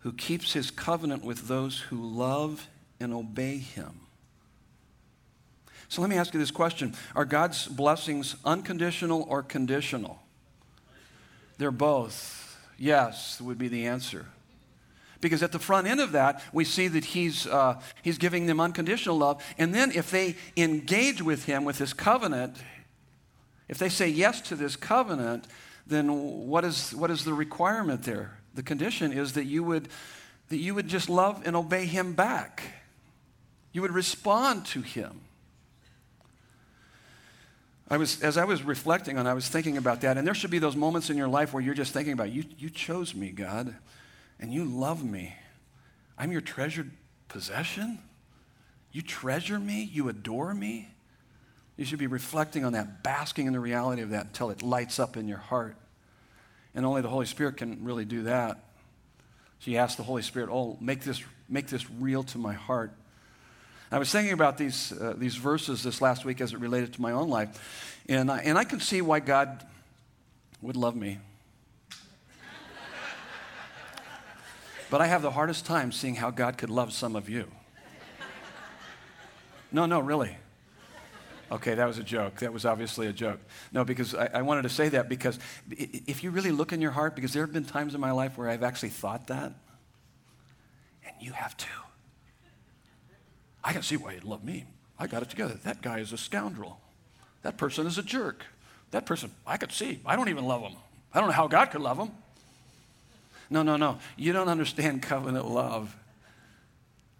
[0.00, 2.68] who keeps his covenant with those who love
[3.00, 4.03] and obey him.
[5.94, 10.18] So let me ask you this question Are God's blessings unconditional or conditional?
[11.56, 12.58] They're both.
[12.76, 14.26] Yes, would be the answer.
[15.20, 18.58] Because at the front end of that, we see that he's, uh, he's giving them
[18.58, 19.40] unconditional love.
[19.56, 22.56] And then if they engage with him with this covenant,
[23.68, 25.46] if they say yes to this covenant,
[25.86, 28.40] then what is, what is the requirement there?
[28.54, 29.88] The condition is that you would,
[30.48, 32.64] that you would just love and obey him back.
[33.72, 35.20] You would respond to him.
[37.88, 40.50] I was, as I was reflecting on, I was thinking about that, and there should
[40.50, 43.30] be those moments in your life where you're just thinking about, you, you chose me,
[43.30, 43.74] God,
[44.40, 45.36] and you love me.
[46.16, 46.90] I'm your treasured
[47.28, 47.98] possession.
[48.92, 49.82] You treasure me.
[49.92, 50.88] You adore me.
[51.76, 54.98] You should be reflecting on that, basking in the reality of that until it lights
[54.98, 55.76] up in your heart.
[56.74, 58.64] And only the Holy Spirit can really do that.
[59.58, 62.92] So you ask the Holy Spirit, oh, make this, make this real to my heart.
[63.94, 67.00] I was thinking about these, uh, these verses this last week as it related to
[67.00, 69.64] my own life, and I, and I can see why God
[70.60, 71.18] would love me.
[74.90, 77.46] but I have the hardest time seeing how God could love some of you.
[79.70, 80.36] No, no, really.
[81.52, 82.40] Okay, that was a joke.
[82.40, 83.38] That was obviously a joke.
[83.70, 85.38] No, because I, I, wanted to say that because
[85.70, 88.36] if you really look in your heart, because there have been times in my life
[88.36, 89.52] where I've actually thought that,
[91.06, 91.68] and you have too.
[93.64, 94.66] I can see why he'd love me.
[94.98, 95.54] I got it together.
[95.64, 96.78] That guy is a scoundrel.
[97.42, 98.44] That person is a jerk.
[98.90, 100.00] That person, I could see.
[100.06, 100.74] I don't even love him.
[101.12, 102.10] I don't know how God could love him.
[103.50, 103.98] No, no, no.
[104.16, 105.96] You don't understand covenant love.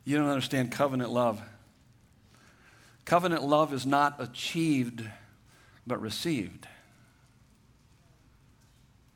[0.04, 1.40] You don't understand covenant love.
[3.04, 5.04] Covenant love is not achieved,
[5.86, 6.66] but received.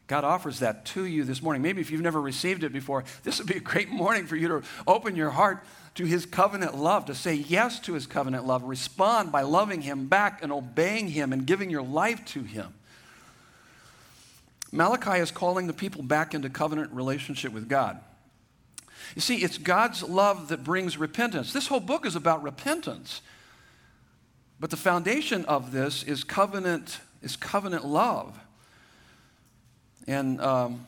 [0.09, 1.61] God offers that to you this morning.
[1.63, 4.49] Maybe if you've never received it before, this would be a great morning for you
[4.49, 5.63] to open your heart
[5.97, 10.07] to his covenant love, to say yes to his covenant love, respond by loving him
[10.07, 12.73] back and obeying him and giving your life to him.
[14.73, 18.01] Malachi is calling the people back into covenant relationship with God.
[19.15, 21.53] You see, it's God's love that brings repentance.
[21.53, 23.21] This whole book is about repentance.
[24.59, 28.39] But the foundation of this is covenant, is covenant love.
[30.09, 30.87] And um,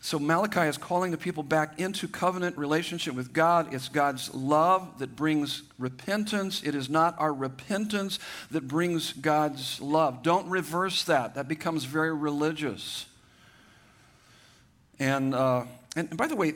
[0.00, 3.74] so Malachi is calling the people back into covenant relationship with God.
[3.74, 6.62] It's God's love that brings repentance.
[6.62, 8.20] It is not our repentance
[8.52, 10.22] that brings God's love.
[10.22, 11.34] Don't reverse that.
[11.34, 13.06] That becomes very religious.
[15.00, 15.64] And, uh,
[15.96, 16.54] and by the way,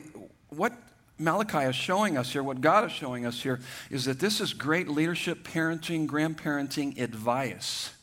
[0.49, 0.71] what,
[1.19, 3.59] Malachi is showing us here, what God is showing us here,
[3.89, 7.93] is that this is great leadership, parenting, grandparenting advice.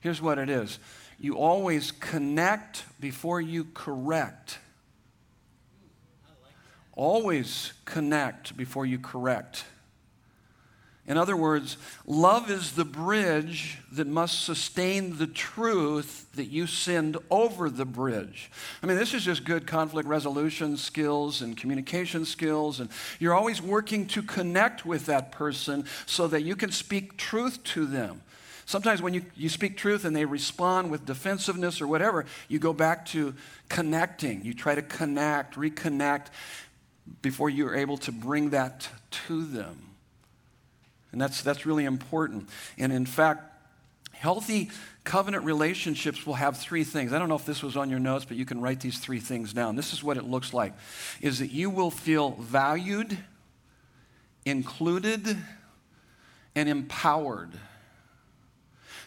[0.00, 0.78] Here's what it is
[1.22, 4.58] you always connect before you correct.
[6.94, 9.64] Always connect before you correct.
[11.06, 17.16] In other words, love is the bridge that must sustain the truth that you send
[17.30, 18.50] over the bridge.
[18.82, 23.62] I mean, this is just good conflict resolution skills and communication skills, and you're always
[23.62, 28.22] working to connect with that person so that you can speak truth to them.
[28.64, 32.72] Sometimes when you, you speak truth and they respond with defensiveness or whatever, you go
[32.72, 33.34] back to
[33.68, 34.44] connecting.
[34.44, 36.26] You try to connect, reconnect
[37.20, 38.88] before you're able to bring that
[39.26, 39.90] to them.
[41.10, 42.48] And that's, that's really important.
[42.78, 43.52] And in fact,
[44.12, 44.70] healthy
[45.04, 47.12] covenant relationships will have three things.
[47.12, 49.20] I don't know if this was on your notes, but you can write these three
[49.20, 49.76] things down.
[49.76, 50.74] This is what it looks like
[51.20, 53.18] is that you will feel valued,
[54.44, 55.36] included,
[56.54, 57.50] and empowered.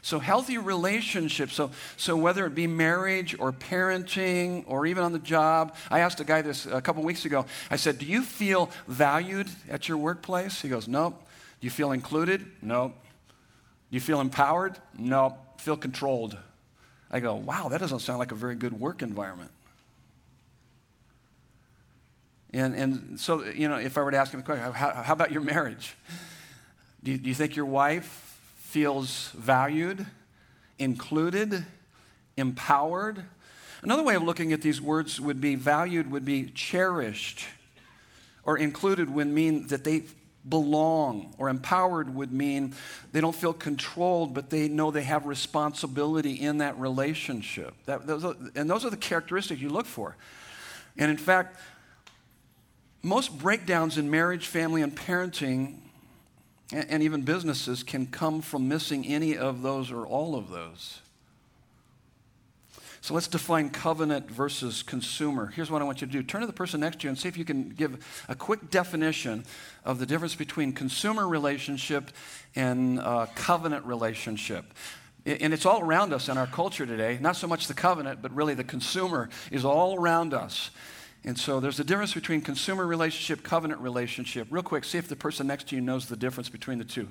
[0.06, 5.18] So, healthy relationships, so, so whether it be marriage or parenting or even on the
[5.18, 7.48] job, I asked a guy this a couple weeks ago.
[7.72, 10.62] I said, Do you feel valued at your workplace?
[10.62, 11.20] He goes, Nope.
[11.60, 12.46] Do you feel included?
[12.62, 12.90] No.
[12.90, 12.94] Do
[13.90, 14.78] you feel empowered?
[14.96, 15.40] No.
[15.58, 16.38] Feel controlled.
[17.10, 19.50] I go, wow, that doesn't sound like a very good work environment.
[22.54, 25.14] And, and so, you know, if I were to ask him the question, how, how
[25.14, 25.96] about your marriage?
[27.04, 28.25] Do you, do you think your wife
[28.66, 30.06] feels valued,
[30.80, 31.66] included,
[32.36, 33.24] empowered?
[33.84, 37.46] Another way of looking at these words would be valued, would be cherished,
[38.44, 40.04] or included would mean that they
[40.50, 42.74] belong or empowered would mean
[43.12, 47.74] they don't feel controlled, but they know they have responsibility in that relationship.
[47.86, 50.18] That, those are, and those are the characteristics you look for.
[50.98, 51.60] And in fact,
[53.04, 55.78] most breakdowns in marriage, family, and parenting,
[56.72, 61.02] and, and even businesses, can come from missing any of those or all of those.
[63.06, 65.54] So let's define covenant versus consumer.
[65.56, 67.20] Here's what I want you to do turn to the person next to you and
[67.20, 69.46] see if you can give a quick definition
[69.84, 72.10] of the difference between consumer relationship
[72.56, 74.74] and uh, covenant relationship.
[75.24, 77.20] And it's all around us in our culture today.
[77.22, 80.72] Not so much the covenant, but really the consumer is all around us.
[81.26, 84.48] And so there's a difference between consumer relationship, covenant relationship.
[84.52, 87.08] Real quick, see if the person next to you knows the difference between the two.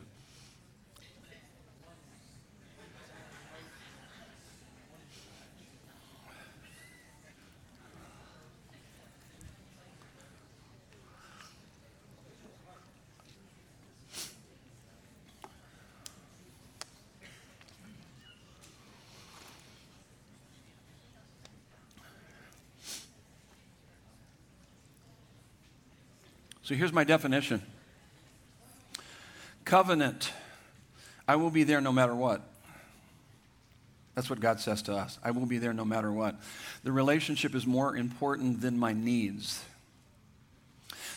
[26.64, 27.62] So here's my definition
[29.66, 30.32] covenant,
[31.28, 32.42] I will be there no matter what.
[34.14, 35.18] That's what God says to us.
[35.22, 36.36] I will be there no matter what.
[36.82, 39.64] The relationship is more important than my needs.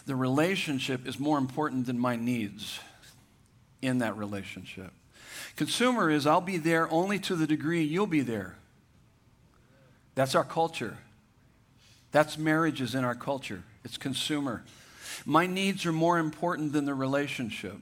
[0.06, 2.80] The relationship is more important than my needs
[3.82, 4.92] in that relationship.
[5.56, 8.56] Consumer is I'll be there only to the degree you'll be there.
[10.16, 10.98] That's our culture.
[12.12, 13.64] That's marriages in our culture.
[13.84, 14.64] It's consumer.
[15.26, 17.78] My needs are more important than the relationship.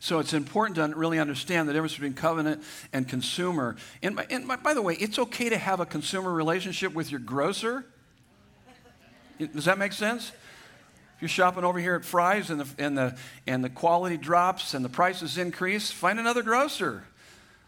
[0.00, 3.76] So it's important to really understand the difference between covenant and consumer.
[4.02, 7.20] And, by, and by the way, it's okay to have a consumer relationship with your
[7.20, 7.84] grocer.
[9.38, 10.32] Does that make sense?
[11.16, 13.16] If you're shopping over here at Fry's and the, and, the,
[13.46, 17.02] and the quality drops and the prices increase, find another grocer.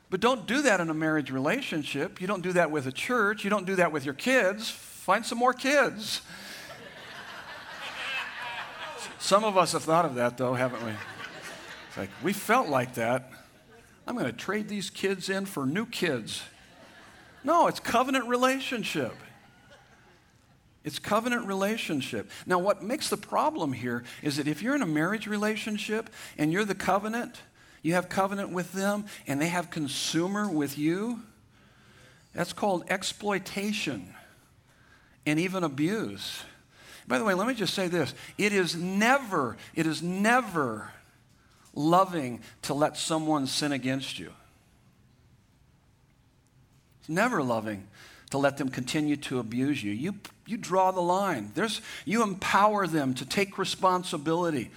[0.09, 2.21] But don't do that in a marriage relationship.
[2.21, 3.43] You don't do that with a church.
[3.43, 4.71] You don't do that with your kids.
[4.71, 6.23] Find some more kids.
[9.21, 10.93] Some of us have thought of that, though, haven't we?
[11.89, 13.31] It's like, we felt like that.
[14.07, 16.43] I'm going to trade these kids in for new kids.
[17.45, 19.15] No, it's covenant relationship.
[20.85, 22.31] It's covenant relationship.
[22.47, 26.09] Now, what makes the problem here is that if you're in a marriage relationship
[26.39, 27.43] and you're the covenant,
[27.83, 31.21] you have covenant with them, and they have consumer with you,
[32.33, 34.15] that's called exploitation
[35.27, 36.43] and even abuse.
[37.11, 40.93] By the way, let me just say this it is never, it is never
[41.75, 44.33] loving to let someone sin against you.
[47.01, 47.89] It's never loving
[48.31, 49.91] to let them continue to abuse you.
[49.91, 50.15] You,
[50.47, 51.51] you draw the line.
[51.57, 54.71] There's, you empower them to take responsibility.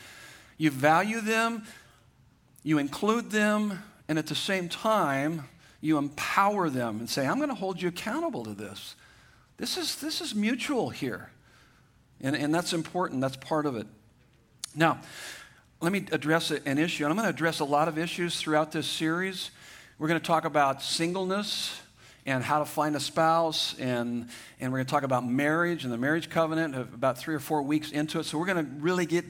[0.58, 1.64] You value them,
[2.64, 5.44] you include them, and at the same time,
[5.82, 8.96] you empower them and say, I'm going to hold you accountable to this.
[9.58, 11.30] This is, this is mutual here.
[12.24, 13.86] And, and that's important, that's part of it.
[14.74, 15.02] Now,
[15.82, 18.72] let me address an issue, and I'm going to address a lot of issues throughout
[18.72, 19.52] this series.
[20.00, 21.80] We're going to talk about singleness
[22.26, 24.30] and how to find a spouse, and,
[24.62, 27.40] and we're going to talk about marriage and the marriage covenant uh, about three or
[27.40, 28.24] four weeks into it.
[28.24, 29.26] So we're going to really get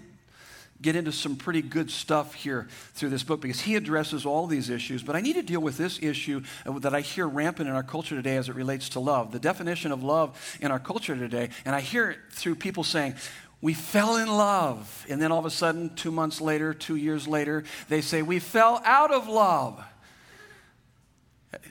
[0.83, 4.69] get into some pretty good stuff here through this book because he addresses all these
[4.69, 5.01] issues.
[5.01, 8.15] But I need to deal with this issue that I hear rampant in our culture
[8.15, 9.31] today as it relates to love.
[9.31, 13.15] The definition of love in our culture today, and I hear it through people saying,
[13.61, 15.05] we fell in love.
[15.09, 18.39] And then all of a sudden, two months later, two years later, they say, we
[18.39, 19.81] fell out of love.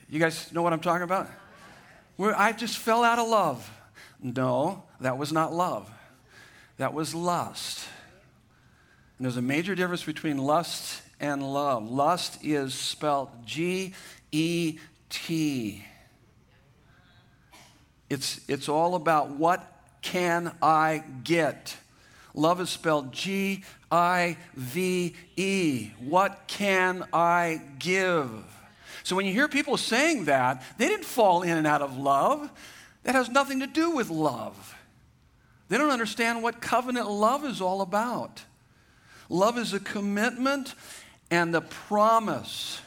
[0.09, 1.29] You guys know what I'm talking about?
[2.17, 3.71] Where I just fell out of love.
[4.23, 5.91] No, that was not love.
[6.79, 7.87] That was lust.
[9.23, 11.89] There's a major difference between lust and love.
[11.89, 13.95] Lust is spelled G
[14.33, 15.85] E T.
[18.11, 19.65] It's, it's all about what
[20.03, 21.77] can I get.
[22.35, 23.63] Love is spelled G
[23.93, 25.91] I V E.
[26.01, 28.29] What can I give?
[29.05, 32.51] So when you hear people saying that, they didn't fall in and out of love.
[33.05, 34.75] That has nothing to do with love.
[35.69, 38.43] They don't understand what covenant love is all about.
[39.33, 40.75] Love is a commitment
[41.31, 42.83] and a promise.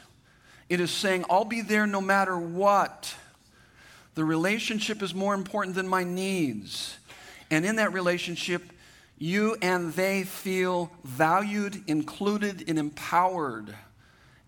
[0.70, 3.16] It is saying, I'll be there no matter what.
[4.14, 6.98] The relationship is more important than my needs.
[7.50, 8.62] And in that relationship,
[9.18, 13.74] you and they feel valued, included, and empowered.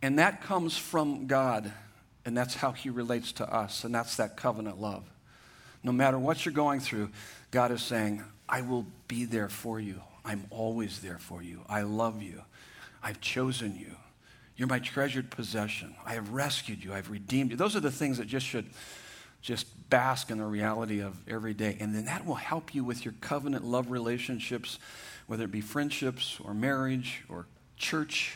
[0.03, 1.73] And that comes from God.
[2.25, 3.83] And that's how He relates to us.
[3.83, 5.03] And that's that covenant love.
[5.81, 7.09] No matter what you're going through,
[7.49, 10.01] God is saying, I will be there for you.
[10.27, 11.61] I'm always there for you.
[11.69, 12.41] I love you.
[13.01, 13.95] I've chosen you.
[14.57, 15.95] You're my treasured possession.
[16.05, 16.93] I have rescued you.
[16.93, 17.57] I've redeemed you.
[17.57, 18.65] Those are the things that just should
[19.41, 21.77] just bask in the reality of every day.
[21.79, 24.79] And then that will help you with your covenant love relationships,
[25.27, 27.45] whether it be friendships or marriage or
[27.77, 28.35] church.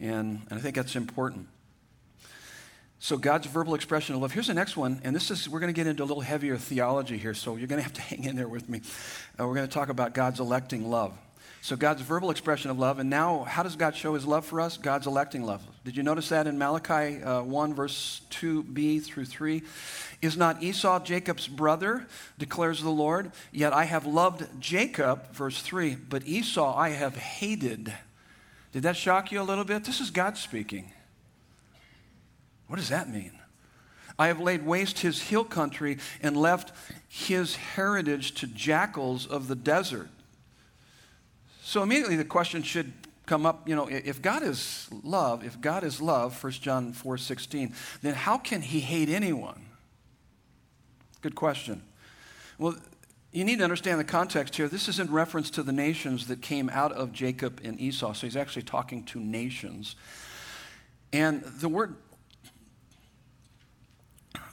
[0.00, 1.46] And, and I think that's important.
[2.98, 4.32] So God's verbal expression of love.
[4.32, 6.56] Here's the next one, and this is we're going to get into a little heavier
[6.56, 8.80] theology here, so you're going to have to hang in there with me.
[9.38, 11.12] Uh, we're going to talk about God's electing love.
[11.64, 14.60] So God's verbal expression of love, and now how does God show His love for
[14.60, 14.76] us?
[14.76, 15.62] God's electing love.
[15.82, 19.62] Did you notice that in Malachi uh, 1, verse 2b through 3?
[20.20, 22.06] Is not Esau Jacob's brother,
[22.38, 23.32] declares the Lord?
[23.50, 27.94] Yet I have loved Jacob, verse 3, but Esau I have hated.
[28.72, 29.84] Did that shock you a little bit?
[29.84, 30.92] This is God speaking.
[32.66, 33.32] What does that mean?
[34.18, 36.72] I have laid waste his hill country and left
[37.08, 40.08] his heritage to jackals of the desert.
[41.62, 42.92] So immediately the question should
[43.26, 47.18] come up, you know, if God is love, if God is love, 1 John 4
[47.18, 49.66] 16, then how can he hate anyone?
[51.22, 51.82] Good question.
[52.58, 52.76] Well,
[53.32, 54.68] you need to understand the context here.
[54.68, 58.12] This is in reference to the nations that came out of Jacob and Esau.
[58.12, 59.96] So he's actually talking to nations.
[61.12, 61.96] And the word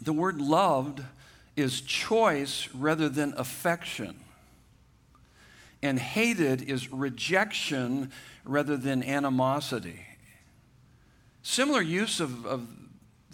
[0.01, 1.01] the word loved
[1.55, 4.19] is choice rather than affection.
[5.83, 8.11] And hated is rejection
[8.45, 10.05] rather than animosity.
[11.43, 12.67] Similar use of, of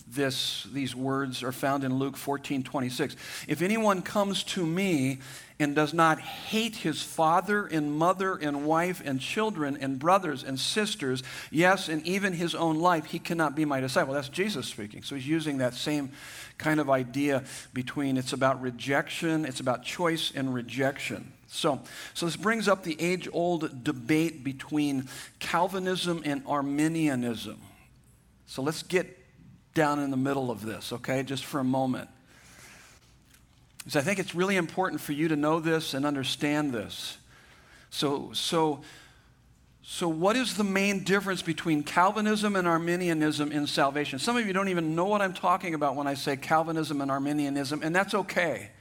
[0.10, 3.16] this, these words are found in Luke 14 26.
[3.48, 5.20] If anyone comes to me
[5.60, 10.60] and does not hate his father and mother and wife and children and brothers and
[10.60, 14.14] sisters, yes, and even his own life, he cannot be my disciple.
[14.14, 15.04] That's Jesus speaking.
[15.04, 16.12] So he's using that same
[16.58, 17.44] kind of idea
[17.74, 21.34] between it's about rejection, it's about choice and rejection.
[21.48, 21.82] So,
[22.14, 25.08] so this brings up the age old debate between
[25.40, 27.60] Calvinism and Arminianism.
[28.48, 29.17] So let's get
[29.78, 32.10] down in the middle of this, okay, just for a moment.
[33.78, 37.20] Because I think it's really important for you to know this and understand this.
[37.92, 38.82] So, so,
[39.84, 44.18] so, what is the main difference between Calvinism and Arminianism in salvation?
[44.18, 47.12] Some of you don't even know what I'm talking about when I say Calvinism and
[47.12, 48.72] Arminianism, and that's okay.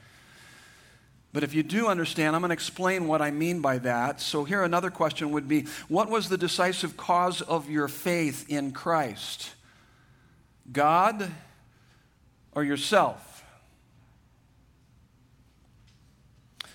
[1.31, 4.19] But if you do understand, I'm going to explain what I mean by that.
[4.19, 8.71] So, here another question would be What was the decisive cause of your faith in
[8.71, 9.51] Christ?
[10.71, 11.31] God
[12.53, 13.43] or yourself?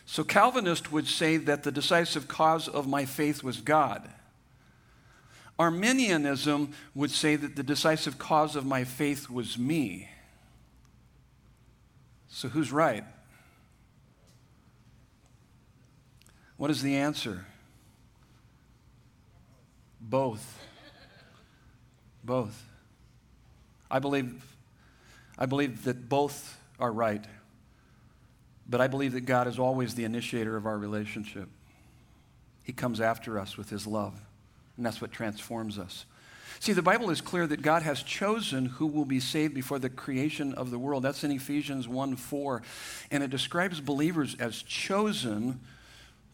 [0.04, 4.10] So, Calvinist would say that the decisive cause of my faith was God.
[5.58, 10.10] Arminianism would say that the decisive cause of my faith was me.
[12.28, 13.04] So, who's right?
[16.58, 17.46] What is the answer?
[20.00, 20.58] Both.
[22.22, 22.71] Both.
[23.92, 24.42] I believe,
[25.38, 27.24] I believe that both are right.
[28.68, 31.48] But I believe that God is always the initiator of our relationship.
[32.62, 34.18] He comes after us with his love,
[34.76, 36.06] and that's what transforms us.
[36.58, 39.90] See, the Bible is clear that God has chosen who will be saved before the
[39.90, 41.02] creation of the world.
[41.02, 42.62] That's in Ephesians 1 4.
[43.10, 45.60] And it describes believers as chosen.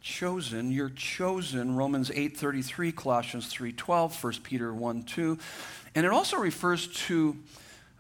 [0.00, 5.38] Chosen, you're chosen, Romans 8:33, Colossians 3:12, 1 Peter 1 2.
[5.94, 7.36] And it also refers to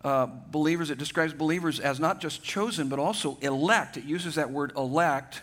[0.04, 3.96] uh, believers, it describes believers as not just chosen, but also elect.
[3.96, 5.42] It uses that word elect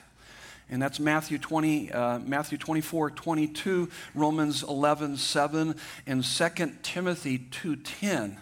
[0.69, 5.75] and that's Matthew 20, uh, Matthew 24, 22, Romans 11, 7,
[6.07, 6.49] and 2
[6.81, 8.37] Timothy 2.10.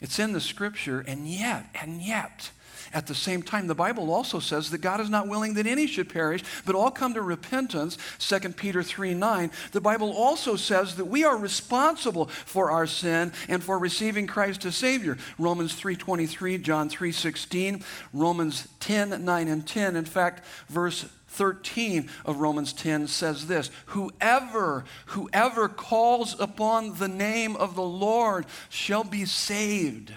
[0.00, 2.52] It's in the scripture, and yet, and yet,
[2.92, 5.86] at the same time, the Bible also says that God is not willing that any
[5.86, 7.98] should perish, but all come to repentance.
[8.18, 9.50] 2 Peter 3 9.
[9.72, 14.64] The Bible also says that we are responsible for our sin and for receiving Christ
[14.64, 15.18] as Savior.
[15.38, 19.96] Romans 3 23, John 3 16, Romans 10 9 and 10.
[19.96, 27.54] In fact, verse 13 of Romans 10 says this Whoever, whoever calls upon the name
[27.56, 30.12] of the Lord shall be saved.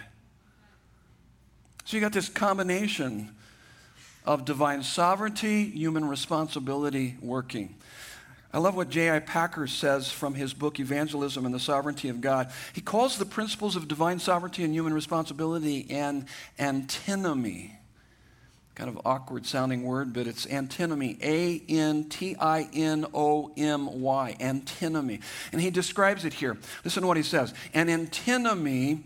[1.91, 3.35] So you got this combination
[4.23, 7.75] of divine sovereignty, human responsibility working.
[8.53, 9.19] I love what J.I.
[9.19, 12.49] Packer says from his book, Evangelism and the Sovereignty of God.
[12.71, 16.27] He calls the principles of divine sovereignty and human responsibility an
[16.57, 17.73] antinomy
[18.73, 21.17] kind of awkward sounding word, but it's antinomy.
[21.21, 24.37] A N T I N O M Y.
[24.39, 25.19] Antinomy.
[25.51, 26.57] And he describes it here.
[26.85, 27.53] Listen to what he says.
[27.73, 29.03] An antinomy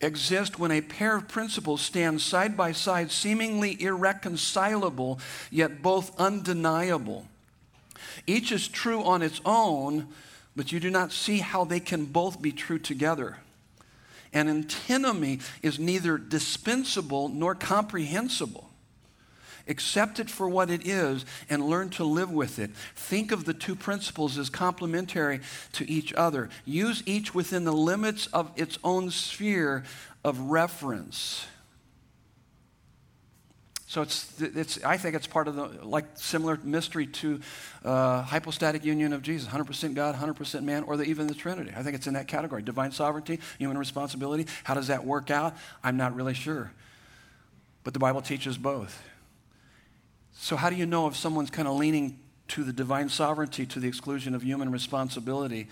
[0.00, 5.20] exists when a pair of principles stand side by side, seemingly irreconcilable,
[5.50, 7.26] yet both undeniable.
[8.26, 10.08] Each is true on its own,
[10.56, 13.38] but you do not see how they can both be true together.
[14.32, 18.69] An antinomy is neither dispensable nor comprehensible.
[19.70, 22.70] Accept it for what it is and learn to live with it.
[22.94, 25.40] Think of the two principles as complementary
[25.74, 26.50] to each other.
[26.66, 29.84] Use each within the limits of its own sphere
[30.24, 31.46] of reference.
[33.86, 37.40] So it's, it's, I think it's part of the, like, similar mystery to
[37.84, 41.72] uh, hypostatic union of Jesus 100% God, 100% man, or the, even the Trinity.
[41.76, 42.62] I think it's in that category.
[42.62, 44.46] Divine sovereignty, human responsibility.
[44.62, 45.56] How does that work out?
[45.82, 46.70] I'm not really sure.
[47.82, 49.02] But the Bible teaches both.
[50.42, 52.18] So, how do you know if someone's kind of leaning
[52.48, 55.68] to the divine sovereignty to the exclusion of human responsibility,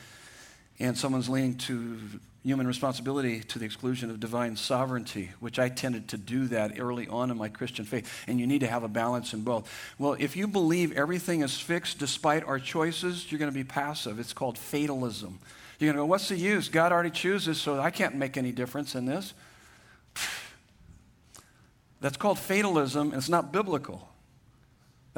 [0.79, 1.99] and someone's leaning to
[2.45, 7.09] human responsibility to the exclusion of divine sovereignty, which I tended to do that early
[7.09, 8.25] on in my Christian faith.
[8.29, 9.73] And you need to have a balance in both.
[9.99, 14.21] Well, if you believe everything is fixed despite our choices, you're going to be passive.
[14.21, 15.39] It's called fatalism.
[15.79, 16.69] You're going to go, What's the use?
[16.69, 19.33] God already chooses, so I can't make any difference in this.
[22.03, 24.08] That's called fatalism, and it's not biblical.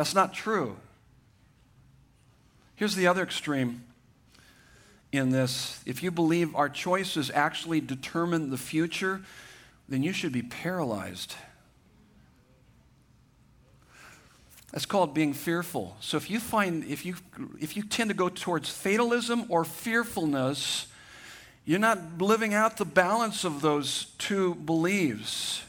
[0.01, 0.79] That's not true.
[2.75, 3.85] Here's the other extreme
[5.13, 5.79] in this.
[5.85, 9.21] If you believe our choices actually determine the future,
[9.91, 11.35] then you should be paralyzed.
[14.73, 15.99] That's called being fearful.
[16.01, 17.17] So if you find if you
[17.61, 20.87] if you tend to go towards fatalism or fearfulness,
[21.67, 25.63] you're not living out the balance of those two beliefs.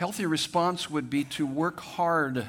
[0.00, 2.46] Healthy response would be to work hard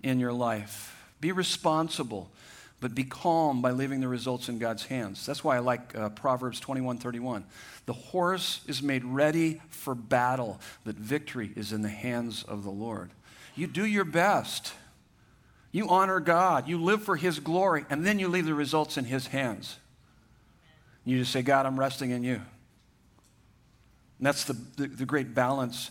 [0.00, 0.96] in your life.
[1.20, 2.30] Be responsible,
[2.78, 5.26] but be calm by leaving the results in God's hands.
[5.26, 7.44] That's why I like uh, Proverbs 21 31.
[7.86, 12.70] The horse is made ready for battle, but victory is in the hands of the
[12.70, 13.10] Lord.
[13.56, 14.72] You do your best.
[15.72, 16.68] You honor God.
[16.68, 19.78] You live for His glory, and then you leave the results in His hands.
[21.04, 22.34] You just say, God, I'm resting in you.
[22.34, 22.44] And
[24.20, 25.90] that's the, the, the great balance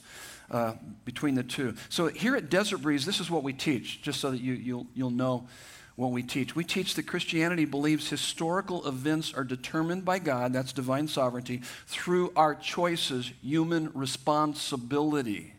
[0.50, 0.74] uh,
[1.06, 1.76] between the two.
[1.90, 4.88] So here at Desert Breeze, this is what we teach, just so that you, you'll,
[4.94, 5.48] you'll know
[5.96, 6.56] what we teach.
[6.56, 12.32] We teach that Christianity believes historical events are determined by God, that's divine sovereignty, through
[12.36, 15.54] our choices, human responsibility.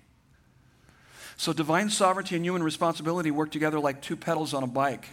[1.36, 5.09] So divine sovereignty and human responsibility work together like two pedals on a bike.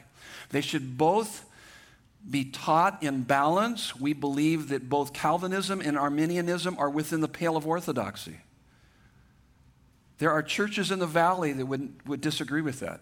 [0.50, 1.46] They should both
[2.28, 3.96] be taught in balance.
[3.96, 8.38] We believe that both Calvinism and Arminianism are within the pale of orthodoxy.
[10.18, 13.02] There are churches in the valley that would, would disagree with that.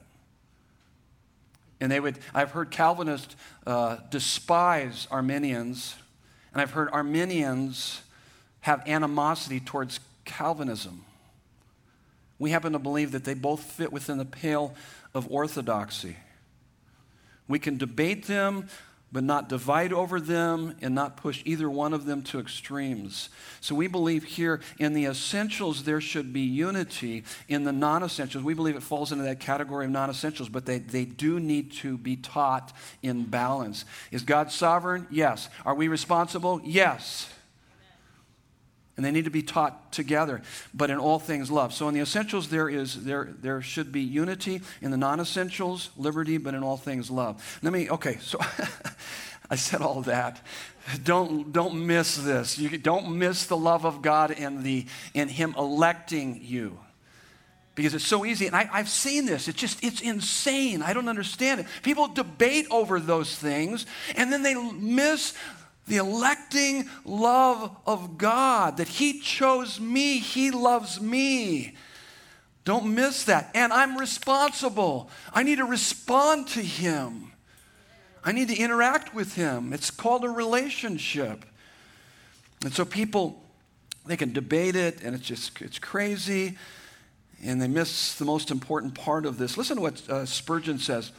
[1.79, 3.35] And they would, I've heard Calvinists
[3.67, 5.95] uh, despise Arminians,
[6.53, 8.01] and I've heard Arminians
[8.61, 11.03] have animosity towards Calvinism.
[12.39, 14.73] We happen to believe that they both fit within the pale
[15.13, 16.15] of orthodoxy.
[17.47, 18.69] We can debate them,
[19.13, 23.29] but not divide over them and not push either one of them to extremes.
[23.61, 27.23] So we believe here in the essentials there should be unity.
[27.47, 30.65] In the non essentials, we believe it falls into that category of non essentials, but
[30.65, 33.85] they, they do need to be taught in balance.
[34.11, 35.07] Is God sovereign?
[35.11, 35.47] Yes.
[35.63, 36.59] Are we responsible?
[36.63, 37.31] Yes.
[38.95, 41.73] And they need to be taught together, but in all things love.
[41.73, 44.61] So in the essentials there is there there should be unity.
[44.81, 47.59] In the non-essentials, liberty, but in all things love.
[47.63, 48.39] Let me okay, so
[49.49, 50.39] I said all that.
[51.03, 52.59] Don't don't miss this.
[52.59, 54.85] You don't miss the love of God in the
[55.15, 56.77] in Him electing you.
[57.75, 58.45] Because it's so easy.
[58.45, 59.47] And I, I've seen this.
[59.47, 60.83] It's just, it's insane.
[60.83, 61.65] I don't understand it.
[61.81, 65.33] People debate over those things, and then they miss
[65.87, 71.75] the electing love of God, that He chose me, He loves me.
[72.65, 73.51] Don't miss that.
[73.53, 75.09] And I'm responsible.
[75.33, 77.33] I need to respond to Him.
[78.23, 79.73] I need to interact with Him.
[79.73, 81.43] It's called a relationship.
[82.63, 83.43] And so people,
[84.05, 86.57] they can debate it, and it's just, it's crazy,
[87.43, 89.57] and they miss the most important part of this.
[89.57, 91.11] Listen to what uh, Spurgeon says.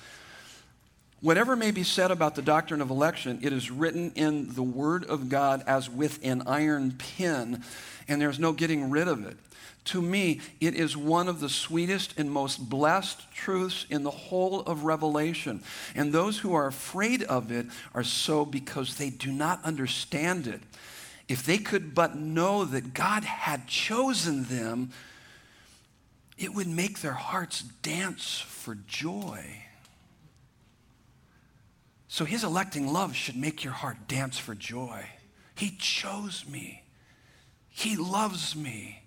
[1.24, 5.06] Whatever may be said about the doctrine of election, it is written in the Word
[5.06, 7.64] of God as with an iron pin,
[8.06, 9.38] and there's no getting rid of it.
[9.84, 14.60] To me, it is one of the sweetest and most blessed truths in the whole
[14.60, 15.62] of Revelation.
[15.94, 20.60] And those who are afraid of it are so because they do not understand it.
[21.26, 24.90] If they could but know that God had chosen them,
[26.36, 29.63] it would make their hearts dance for joy.
[32.14, 35.04] So his electing love should make your heart dance for joy.
[35.56, 36.84] He chose me.
[37.70, 39.02] He loves me.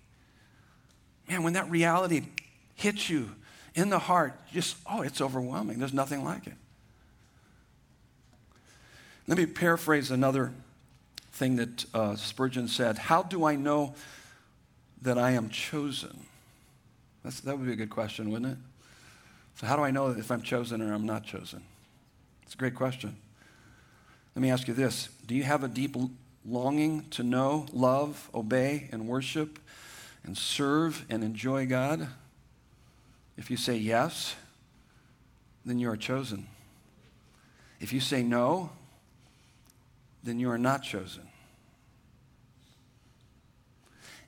[1.26, 2.26] Man, when that reality
[2.74, 3.30] hits you
[3.74, 5.78] in the heart, just, oh, it's overwhelming.
[5.78, 6.52] There's nothing like it.
[9.26, 10.52] Let me paraphrase another
[11.32, 13.94] thing that uh, Spurgeon said How do I know
[15.00, 16.26] that I am chosen?
[17.24, 18.58] That's, that would be a good question, wouldn't it?
[19.54, 21.62] So, how do I know if I'm chosen or I'm not chosen?
[22.48, 23.14] It's a great question.
[24.34, 25.94] Let me ask you this Do you have a deep
[26.46, 29.58] longing to know, love, obey, and worship,
[30.24, 32.08] and serve and enjoy God?
[33.36, 34.34] If you say yes,
[35.66, 36.46] then you are chosen.
[37.80, 38.70] If you say no,
[40.24, 41.28] then you are not chosen.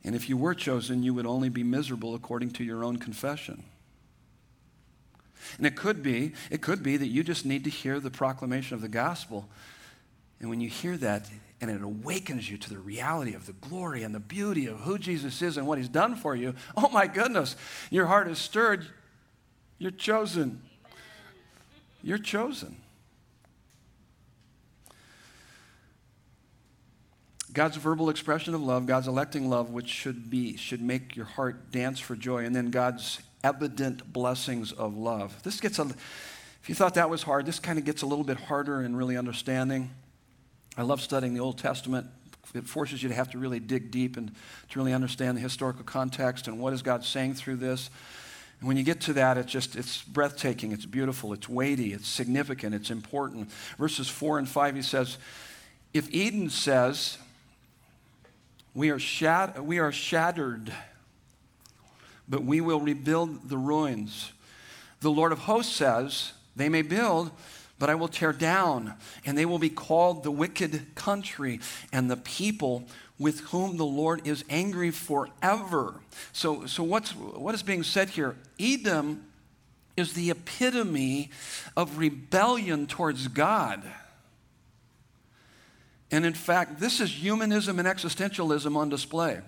[0.05, 3.65] And if you were chosen, you would only be miserable according to your own confession.
[5.59, 8.75] And it could be, it could be that you just need to hear the proclamation
[8.75, 9.49] of the gospel.
[10.41, 11.29] And when you hear that,
[11.61, 14.99] and it awakens you to the reality of the glory and the beauty of who
[14.99, 17.57] Jesus is and what he's done for you, oh my goodness,
[17.91, 18.87] your heart is stirred.
[19.79, 20.63] You're chosen.
[22.03, 22.77] You're chosen.
[27.53, 31.73] God's verbal expression of love, God's electing love, which should be, should make your heart
[31.73, 35.43] dance for joy, and then God's evident blessings of love.
[35.43, 35.83] This gets a,
[36.63, 38.97] if you thought that was hard, this kind of gets a little bit harder in
[38.97, 39.91] really understanding.
[40.77, 42.07] I love studying the Old Testament.
[42.55, 44.33] It forces you to have to really dig deep and
[44.71, 47.91] to really understand the historical context and what is God saying through this.
[48.59, 52.09] And when you get to that, it's just, it's breathtaking, it's beautiful, it's weighty, it's
[52.09, 53.51] significant, it's important.
[53.79, 55.17] Verses 4 and 5, he says,
[55.95, 57.17] If Edom says,
[58.75, 60.73] we are, shat- we are shattered
[62.31, 64.33] but we will rebuild the ruins.
[65.01, 67.33] The Lord of hosts says, They may build,
[67.79, 68.95] but I will tear down,
[69.27, 71.61] and they will be called the wicked country
[71.93, 72.85] and the people
[73.19, 76.01] with whom the Lord is angry forever.
[76.33, 78.37] So, so what's, what is being said here?
[78.59, 79.25] Edom
[79.97, 81.31] is the epitome
[81.77, 83.83] of rebellion towards God.
[86.11, 89.41] And in fact, this is humanism and existentialism on display.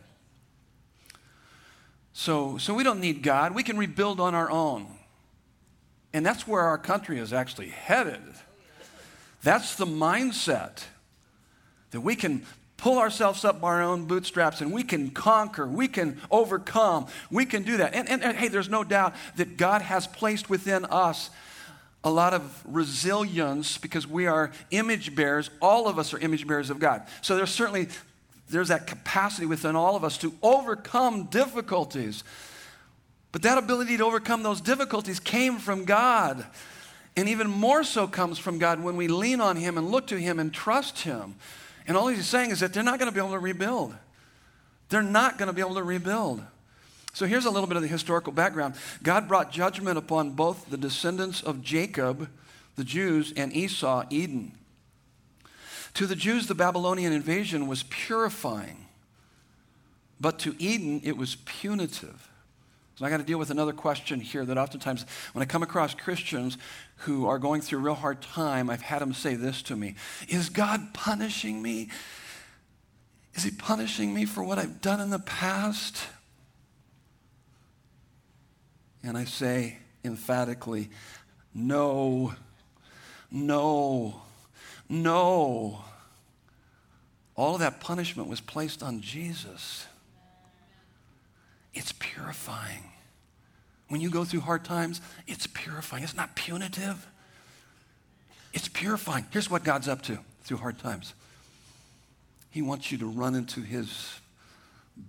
[2.13, 3.55] So, so we don't need God.
[3.55, 4.87] We can rebuild on our own.
[6.13, 8.23] And that's where our country is actually headed.
[9.43, 10.85] That's the mindset
[11.91, 12.45] that we can
[12.77, 17.47] pull ourselves up by our own bootstraps and we can conquer, we can overcome, we
[17.47, 17.95] can do that.
[17.95, 21.31] And, and, and, hey, there's no doubt that God has placed within us
[22.05, 25.49] a lot of resilience because we are image bearers.
[25.61, 27.03] All of us are image bearers of God.
[27.21, 27.89] So there's certainly
[28.53, 32.23] there's that capacity within all of us to overcome difficulties.
[33.33, 36.45] But that ability to overcome those difficulties came from God.
[37.17, 40.17] And even more so comes from God when we lean on Him and look to
[40.19, 41.35] Him and trust Him.
[41.87, 43.95] And all He's saying is that they're not going to be able to rebuild.
[44.89, 46.43] They're not going to be able to rebuild.
[47.15, 50.77] So here's a little bit of the historical background God brought judgment upon both the
[50.77, 52.29] descendants of Jacob,
[52.77, 54.53] the Jews, and Esau, Edom.
[55.95, 58.87] To the Jews, the Babylonian invasion was purifying,
[60.21, 62.29] but to Edom, it was punitive.
[62.97, 65.95] So I got to deal with another question here that oftentimes, when I come across
[65.95, 66.59] Christians
[66.99, 69.97] who are going through a real hard time, I've had them say this to me
[70.29, 71.89] Is God punishing me?
[73.35, 76.07] Is He punishing me for what I've done in the past?
[79.03, 80.91] And I say emphatically,
[81.55, 82.35] No,
[83.31, 84.23] no,
[84.89, 85.81] no.
[87.35, 89.87] All of that punishment was placed on Jesus.
[91.75, 92.85] It's purifying.
[93.89, 96.03] When you go through hard times, it's purifying.
[96.03, 97.07] It's not punitive,
[98.53, 99.27] it's purifying.
[99.31, 101.15] Here's what God's up to through hard times
[102.51, 104.21] He wants you to run into His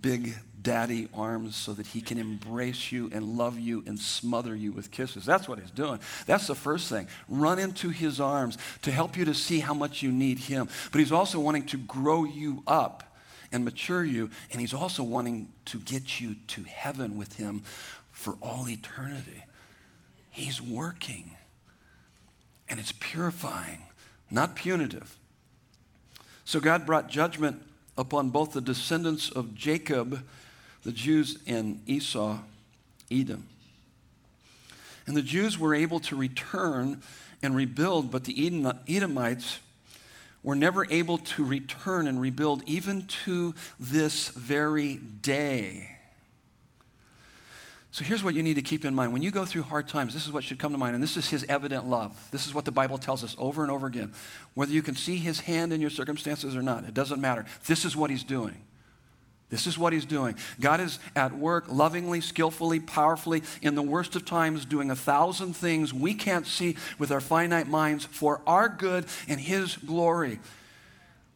[0.00, 4.72] big daddy arms so that he can embrace you and love you and smother you
[4.72, 5.26] with kisses.
[5.26, 6.00] That's what he's doing.
[6.26, 7.06] That's the first thing.
[7.28, 10.68] Run into his arms to help you to see how much you need him.
[10.90, 13.14] But he's also wanting to grow you up
[13.54, 14.30] and mature you.
[14.50, 17.62] And He's also wanting to get you to heaven with Him
[18.10, 19.44] for all eternity.
[20.28, 21.30] He's working.
[22.68, 23.82] And it's purifying,
[24.30, 25.16] not punitive.
[26.44, 27.62] So God brought judgment
[27.96, 30.24] upon both the descendants of Jacob,
[30.82, 32.38] the Jews, and Esau,
[33.10, 33.46] Edom.
[35.06, 37.02] And the Jews were able to return
[37.42, 39.60] and rebuild, but the Edomites
[40.42, 45.93] were never able to return and rebuild even to this very day.
[47.94, 49.12] So here's what you need to keep in mind.
[49.12, 51.16] When you go through hard times, this is what should come to mind, and this
[51.16, 52.26] is his evident love.
[52.32, 54.12] This is what the Bible tells us over and over again.
[54.54, 57.44] Whether you can see his hand in your circumstances or not, it doesn't matter.
[57.68, 58.56] This is what he's doing.
[59.48, 60.34] This is what he's doing.
[60.58, 65.54] God is at work lovingly, skillfully, powerfully, in the worst of times, doing a thousand
[65.54, 70.40] things we can't see with our finite minds for our good and his glory.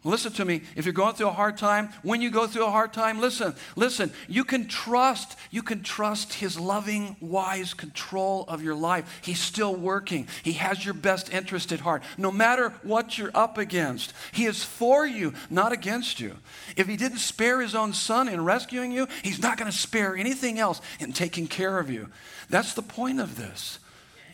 [0.04, 0.62] Listen to me.
[0.76, 3.54] If you're going through a hard time, when you go through a hard time, listen,
[3.74, 4.12] listen.
[4.28, 9.20] You can trust, you can trust his loving, wise control of your life.
[9.24, 10.28] He's still working.
[10.44, 12.04] He has your best interest at heart.
[12.16, 16.36] No matter what you're up against, he is for you, not against you.
[16.76, 20.16] If he didn't spare his own son in rescuing you, he's not going to spare
[20.16, 22.08] anything else in taking care of you.
[22.48, 23.80] That's the point of this.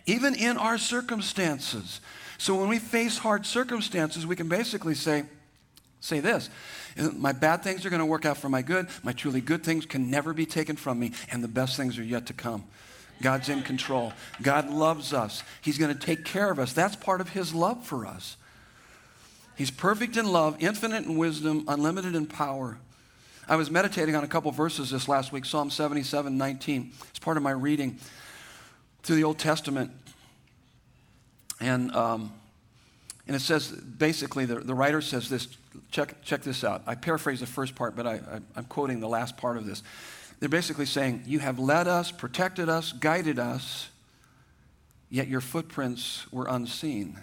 [0.05, 2.03] Even in our circumstances.
[2.37, 5.25] So when we face hard circumstances, we can basically say,
[6.05, 6.51] say this
[7.15, 8.89] My bad things are going to work out for my good.
[9.03, 12.05] My truly good things can never be taken from me, and the best things are
[12.05, 12.65] yet to come.
[13.23, 14.13] God's in control.
[14.43, 15.43] God loves us.
[15.63, 16.73] He's going to take care of us.
[16.73, 18.37] That's part of His love for us.
[19.57, 22.77] He's perfect in love, infinite in wisdom, unlimited in power.
[23.49, 26.93] I was meditating on a couple verses this last week Psalm 77 19.
[27.11, 27.99] It's part of my reading
[29.03, 29.93] through the Old Testament.
[31.61, 32.33] And, um,
[33.27, 35.47] and it says basically, the, the writer says this
[35.91, 36.83] check, check this out.
[36.87, 39.83] I paraphrase the first part, but I, I, I'm quoting the last part of this.
[40.41, 43.89] They're basically saying, You have led us, protected us, guided us,
[45.11, 47.19] yet your footprints were unseen.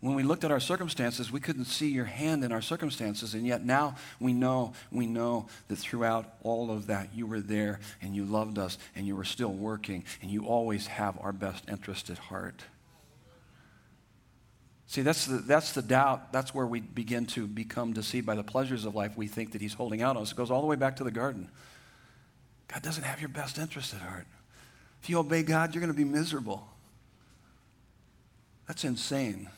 [0.00, 3.46] When we looked at our circumstances, we couldn't see your hand in our circumstances, and
[3.46, 8.14] yet now we know, we know that throughout all of that, you were there and
[8.14, 12.08] you loved us and you were still working, and you always have our best interest
[12.08, 12.62] at heart.
[14.88, 16.32] See, that's the, that's the doubt.
[16.32, 19.16] That's where we begin to become deceived by the pleasures of life.
[19.16, 20.32] We think that He's holding out on us.
[20.32, 21.50] It goes all the way back to the garden.
[22.68, 24.26] God doesn't have your best interest at heart.
[25.02, 26.66] If you obey God, you're going to be miserable.
[28.66, 29.48] That's insane.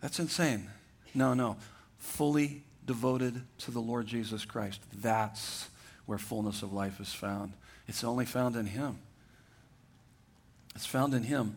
[0.00, 0.70] That's insane.
[1.14, 1.56] No, no.
[1.98, 4.80] Fully devoted to the Lord Jesus Christ.
[4.92, 5.68] That's
[6.06, 7.54] where fullness of life is found.
[7.88, 8.98] It's only found in Him.
[10.74, 11.56] It's found in Him.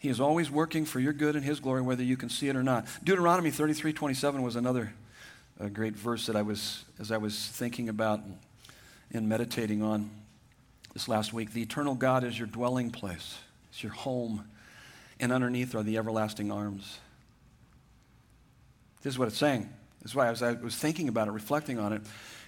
[0.00, 2.56] He is always working for your good and His glory, whether you can see it
[2.56, 2.86] or not.
[3.04, 4.94] Deuteronomy 33 27 was another
[5.60, 8.20] uh, great verse that I was, as I was thinking about
[9.12, 10.10] and meditating on
[10.94, 11.52] this last week.
[11.52, 13.38] The eternal God is your dwelling place,
[13.70, 14.48] it's your home,
[15.20, 16.98] and underneath are the everlasting arms.
[19.02, 19.68] This is what it's saying.
[20.02, 22.02] This is why, as I was thinking about it, reflecting on it,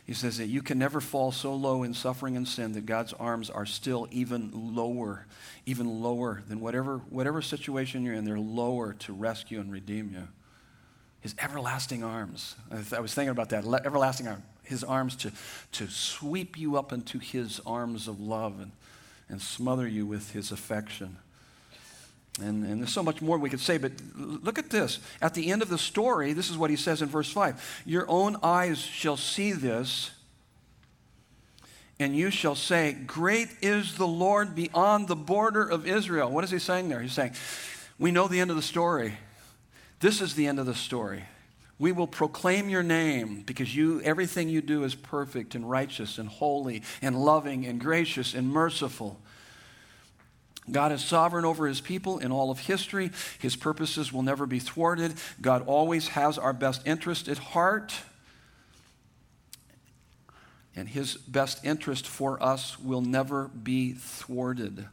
[0.04, 3.12] he says that you can never fall so low in suffering and sin that God's
[3.12, 5.26] arms are still even lower,
[5.64, 10.26] even lower than whatever, whatever situation you're in, they're lower to rescue and redeem you.
[11.20, 12.56] His everlasting arms.
[12.70, 13.64] I was thinking about that.
[13.64, 14.42] Everlasting arms.
[14.64, 15.32] His arms to,
[15.72, 18.72] to sweep you up into his arms of love and,
[19.28, 21.18] and smother you with his affection.
[22.40, 25.00] And, and, there's so much more we could say, but look at this.
[25.20, 28.06] At the end of the story, this is what he says in verse 5 Your
[28.08, 30.12] own eyes shall see this,
[32.00, 36.30] and you shall say, Great is the Lord beyond the border of Israel.
[36.30, 37.02] What is he saying there?
[37.02, 37.32] He's saying,
[37.98, 39.14] We know the end of the story.
[40.00, 41.24] This is the end of the story.
[41.78, 46.28] We will proclaim your name because you everything you do is perfect and righteous and
[46.28, 49.20] holy and loving and gracious and merciful.
[50.70, 53.10] God is sovereign over his people in all of history.
[53.38, 55.14] His purposes will never be thwarted.
[55.40, 57.94] God always has our best interest at heart.
[60.76, 64.86] And his best interest for us will never be thwarted.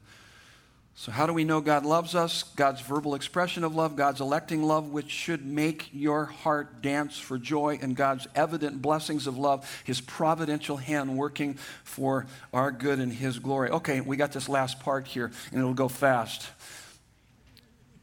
[0.99, 2.43] So, how do we know God loves us?
[2.43, 7.37] God's verbal expression of love, God's electing love, which should make your heart dance for
[7.37, 11.53] joy, and God's evident blessings of love, His providential hand working
[11.85, 13.69] for our good and His glory.
[13.69, 16.49] Okay, we got this last part here, and it'll go fast.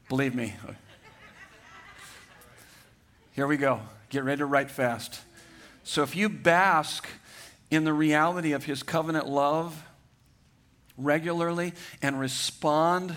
[0.08, 0.54] Believe me.
[3.32, 3.80] Here we go.
[4.08, 5.20] Get ready to write fast.
[5.84, 7.06] So, if you bask
[7.70, 9.85] in the reality of His covenant love,
[10.96, 11.72] regularly
[12.02, 13.16] and respond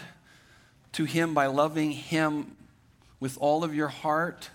[0.94, 2.56] to Him by loving Him
[3.20, 4.50] with all of your heart,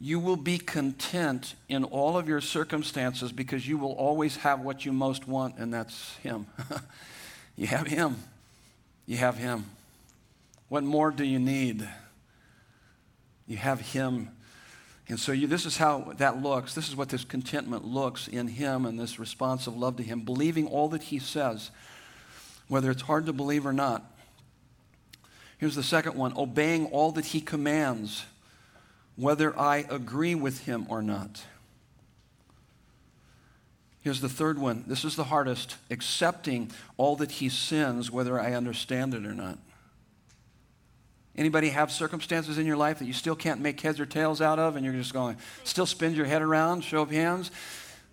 [0.00, 4.84] you will be content in all of your circumstances because you will always have what
[4.84, 6.46] you most want, and that's Him.
[7.56, 8.16] you have Him.
[9.06, 9.64] You have Him.
[10.68, 11.88] What more do you need?
[13.46, 14.30] You have Him.
[15.08, 16.74] And so you, this is how that looks.
[16.74, 20.20] This is what this contentment looks in Him and this response of love to Him,
[20.20, 21.70] believing all that He says
[22.68, 24.04] whether it's hard to believe or not.
[25.58, 28.24] Here's the second one obeying all that he commands,
[29.16, 31.42] whether I agree with him or not.
[34.02, 34.84] Here's the third one.
[34.86, 39.58] This is the hardest accepting all that he sins, whether I understand it or not.
[41.36, 44.58] Anybody have circumstances in your life that you still can't make heads or tails out
[44.58, 47.50] of, and you're just going, still spin your head around, show of hands?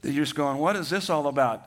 [0.01, 1.63] That you're just going, what is this all about?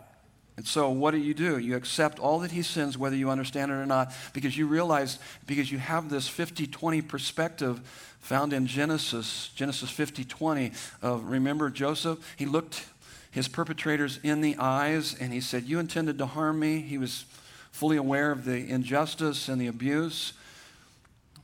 [0.57, 1.59] And so, what do you do?
[1.59, 5.19] You accept all that he sends, whether you understand it or not, because you realize,
[5.47, 7.81] because you have this 50 20 perspective
[8.21, 12.19] found in Genesis, Genesis 50 20, of remember Joseph?
[12.37, 12.87] He looked
[13.31, 16.81] his perpetrators in the eyes and he said, You intended to harm me.
[16.81, 17.27] He was
[17.71, 20.33] fully aware of the injustice and the abuse.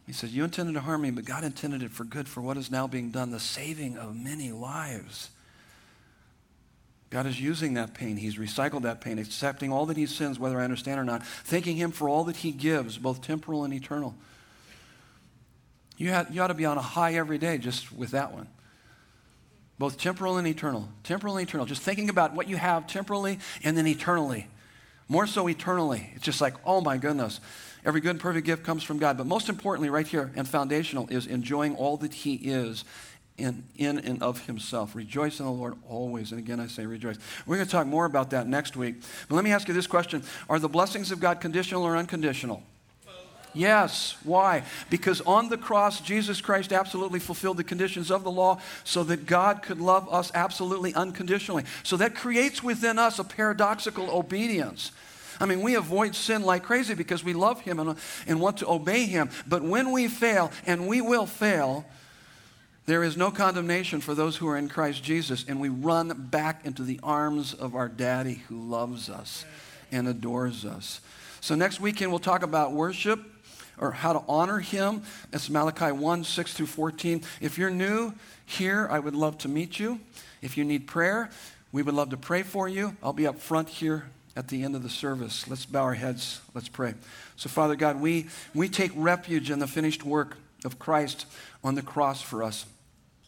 [0.07, 2.57] He said, You intended to harm me, but God intended it for good for what
[2.57, 5.29] is now being done, the saving of many lives.
[7.13, 8.17] God is using that pain.
[8.17, 11.77] He's recycled that pain, accepting all that He sins, whether I understand or not, thanking
[11.77, 14.15] Him for all that He gives, both temporal and eternal.
[15.99, 18.49] You, you ought to be on a high every day just with that one.
[19.79, 20.89] Both temporal and eternal.
[21.05, 21.67] Temporal and eternal.
[21.67, 24.47] Just thinking about what you have temporally and then eternally.
[25.07, 26.13] More so eternally.
[26.15, 27.41] It's just like, oh my goodness.
[27.85, 29.19] Every good and perfect gift comes from God.
[29.19, 32.85] But most importantly, right here and foundational, is enjoying all that He is
[33.43, 34.95] in, in and of himself.
[34.95, 36.31] Rejoice in the Lord always.
[36.31, 37.19] And again, I say rejoice.
[37.45, 39.03] We're going to talk more about that next week.
[39.29, 42.63] But let me ask you this question Are the blessings of God conditional or unconditional?
[43.55, 44.17] Yes.
[44.25, 44.63] Why?
[44.89, 49.27] Because on the cross, Jesus Christ absolutely fulfilled the conditions of the law so that
[49.27, 51.65] God could love us absolutely unconditionally.
[51.83, 54.93] So that creates within us a paradoxical obedience.
[55.39, 58.71] I mean, we avoid sin like crazy because we love Him and, and want to
[58.71, 59.29] obey Him.
[59.47, 61.85] But when we fail, and we will fail,
[62.87, 66.67] there is no condemnation for those who are in Christ Jesus, and we run back
[66.67, 69.45] into the arms of our daddy who loves us
[69.93, 71.01] and adores us.
[71.41, 73.21] So, next weekend, we'll talk about worship
[73.79, 75.03] or how to honor him.
[75.33, 77.23] It's Malachi 1 6 through 14.
[77.41, 78.15] If you're new
[78.47, 80.01] here, I would love to meet you.
[80.41, 81.31] If you need prayer,
[81.71, 82.97] we would love to pray for you.
[83.03, 84.07] I'll be up front here
[84.37, 85.49] at the end of the service.
[85.49, 86.41] Let's bow our heads.
[86.55, 86.95] Let's pray.
[87.37, 91.27] So, Father God, we, we take refuge in the finished work of Christ
[91.63, 92.67] on the cross for us.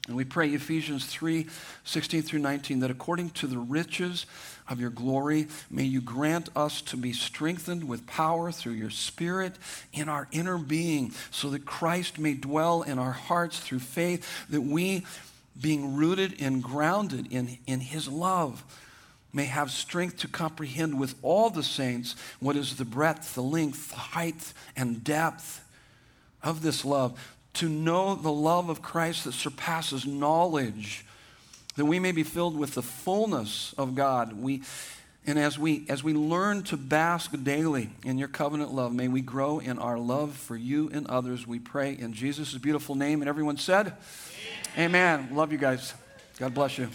[0.07, 1.47] And we pray Ephesians 3
[1.85, 4.27] 16 through 19 that according to the riches
[4.69, 9.55] of your glory, may you grant us to be strengthened with power through your Spirit
[9.93, 14.63] in our inner being, so that Christ may dwell in our hearts through faith, that
[14.63, 15.07] we,
[15.59, 18.63] being rooted and grounded in, in his love,
[19.33, 23.91] may have strength to comprehend with all the saints what is the breadth, the length,
[23.91, 25.65] the height, and depth
[26.43, 27.19] of this love
[27.55, 31.05] to know the love of Christ that surpasses knowledge,
[31.77, 34.33] that we may be filled with the fullness of God.
[34.33, 34.63] We,
[35.27, 39.21] and as we, as we learn to bask daily in your covenant love, may we
[39.21, 41.47] grow in our love for you and others.
[41.47, 43.23] We pray in Jesus' beautiful name.
[43.23, 43.95] And everyone said,
[44.77, 45.21] Amen.
[45.23, 45.37] Amen.
[45.37, 45.95] Love you guys.
[46.39, 46.89] God bless you.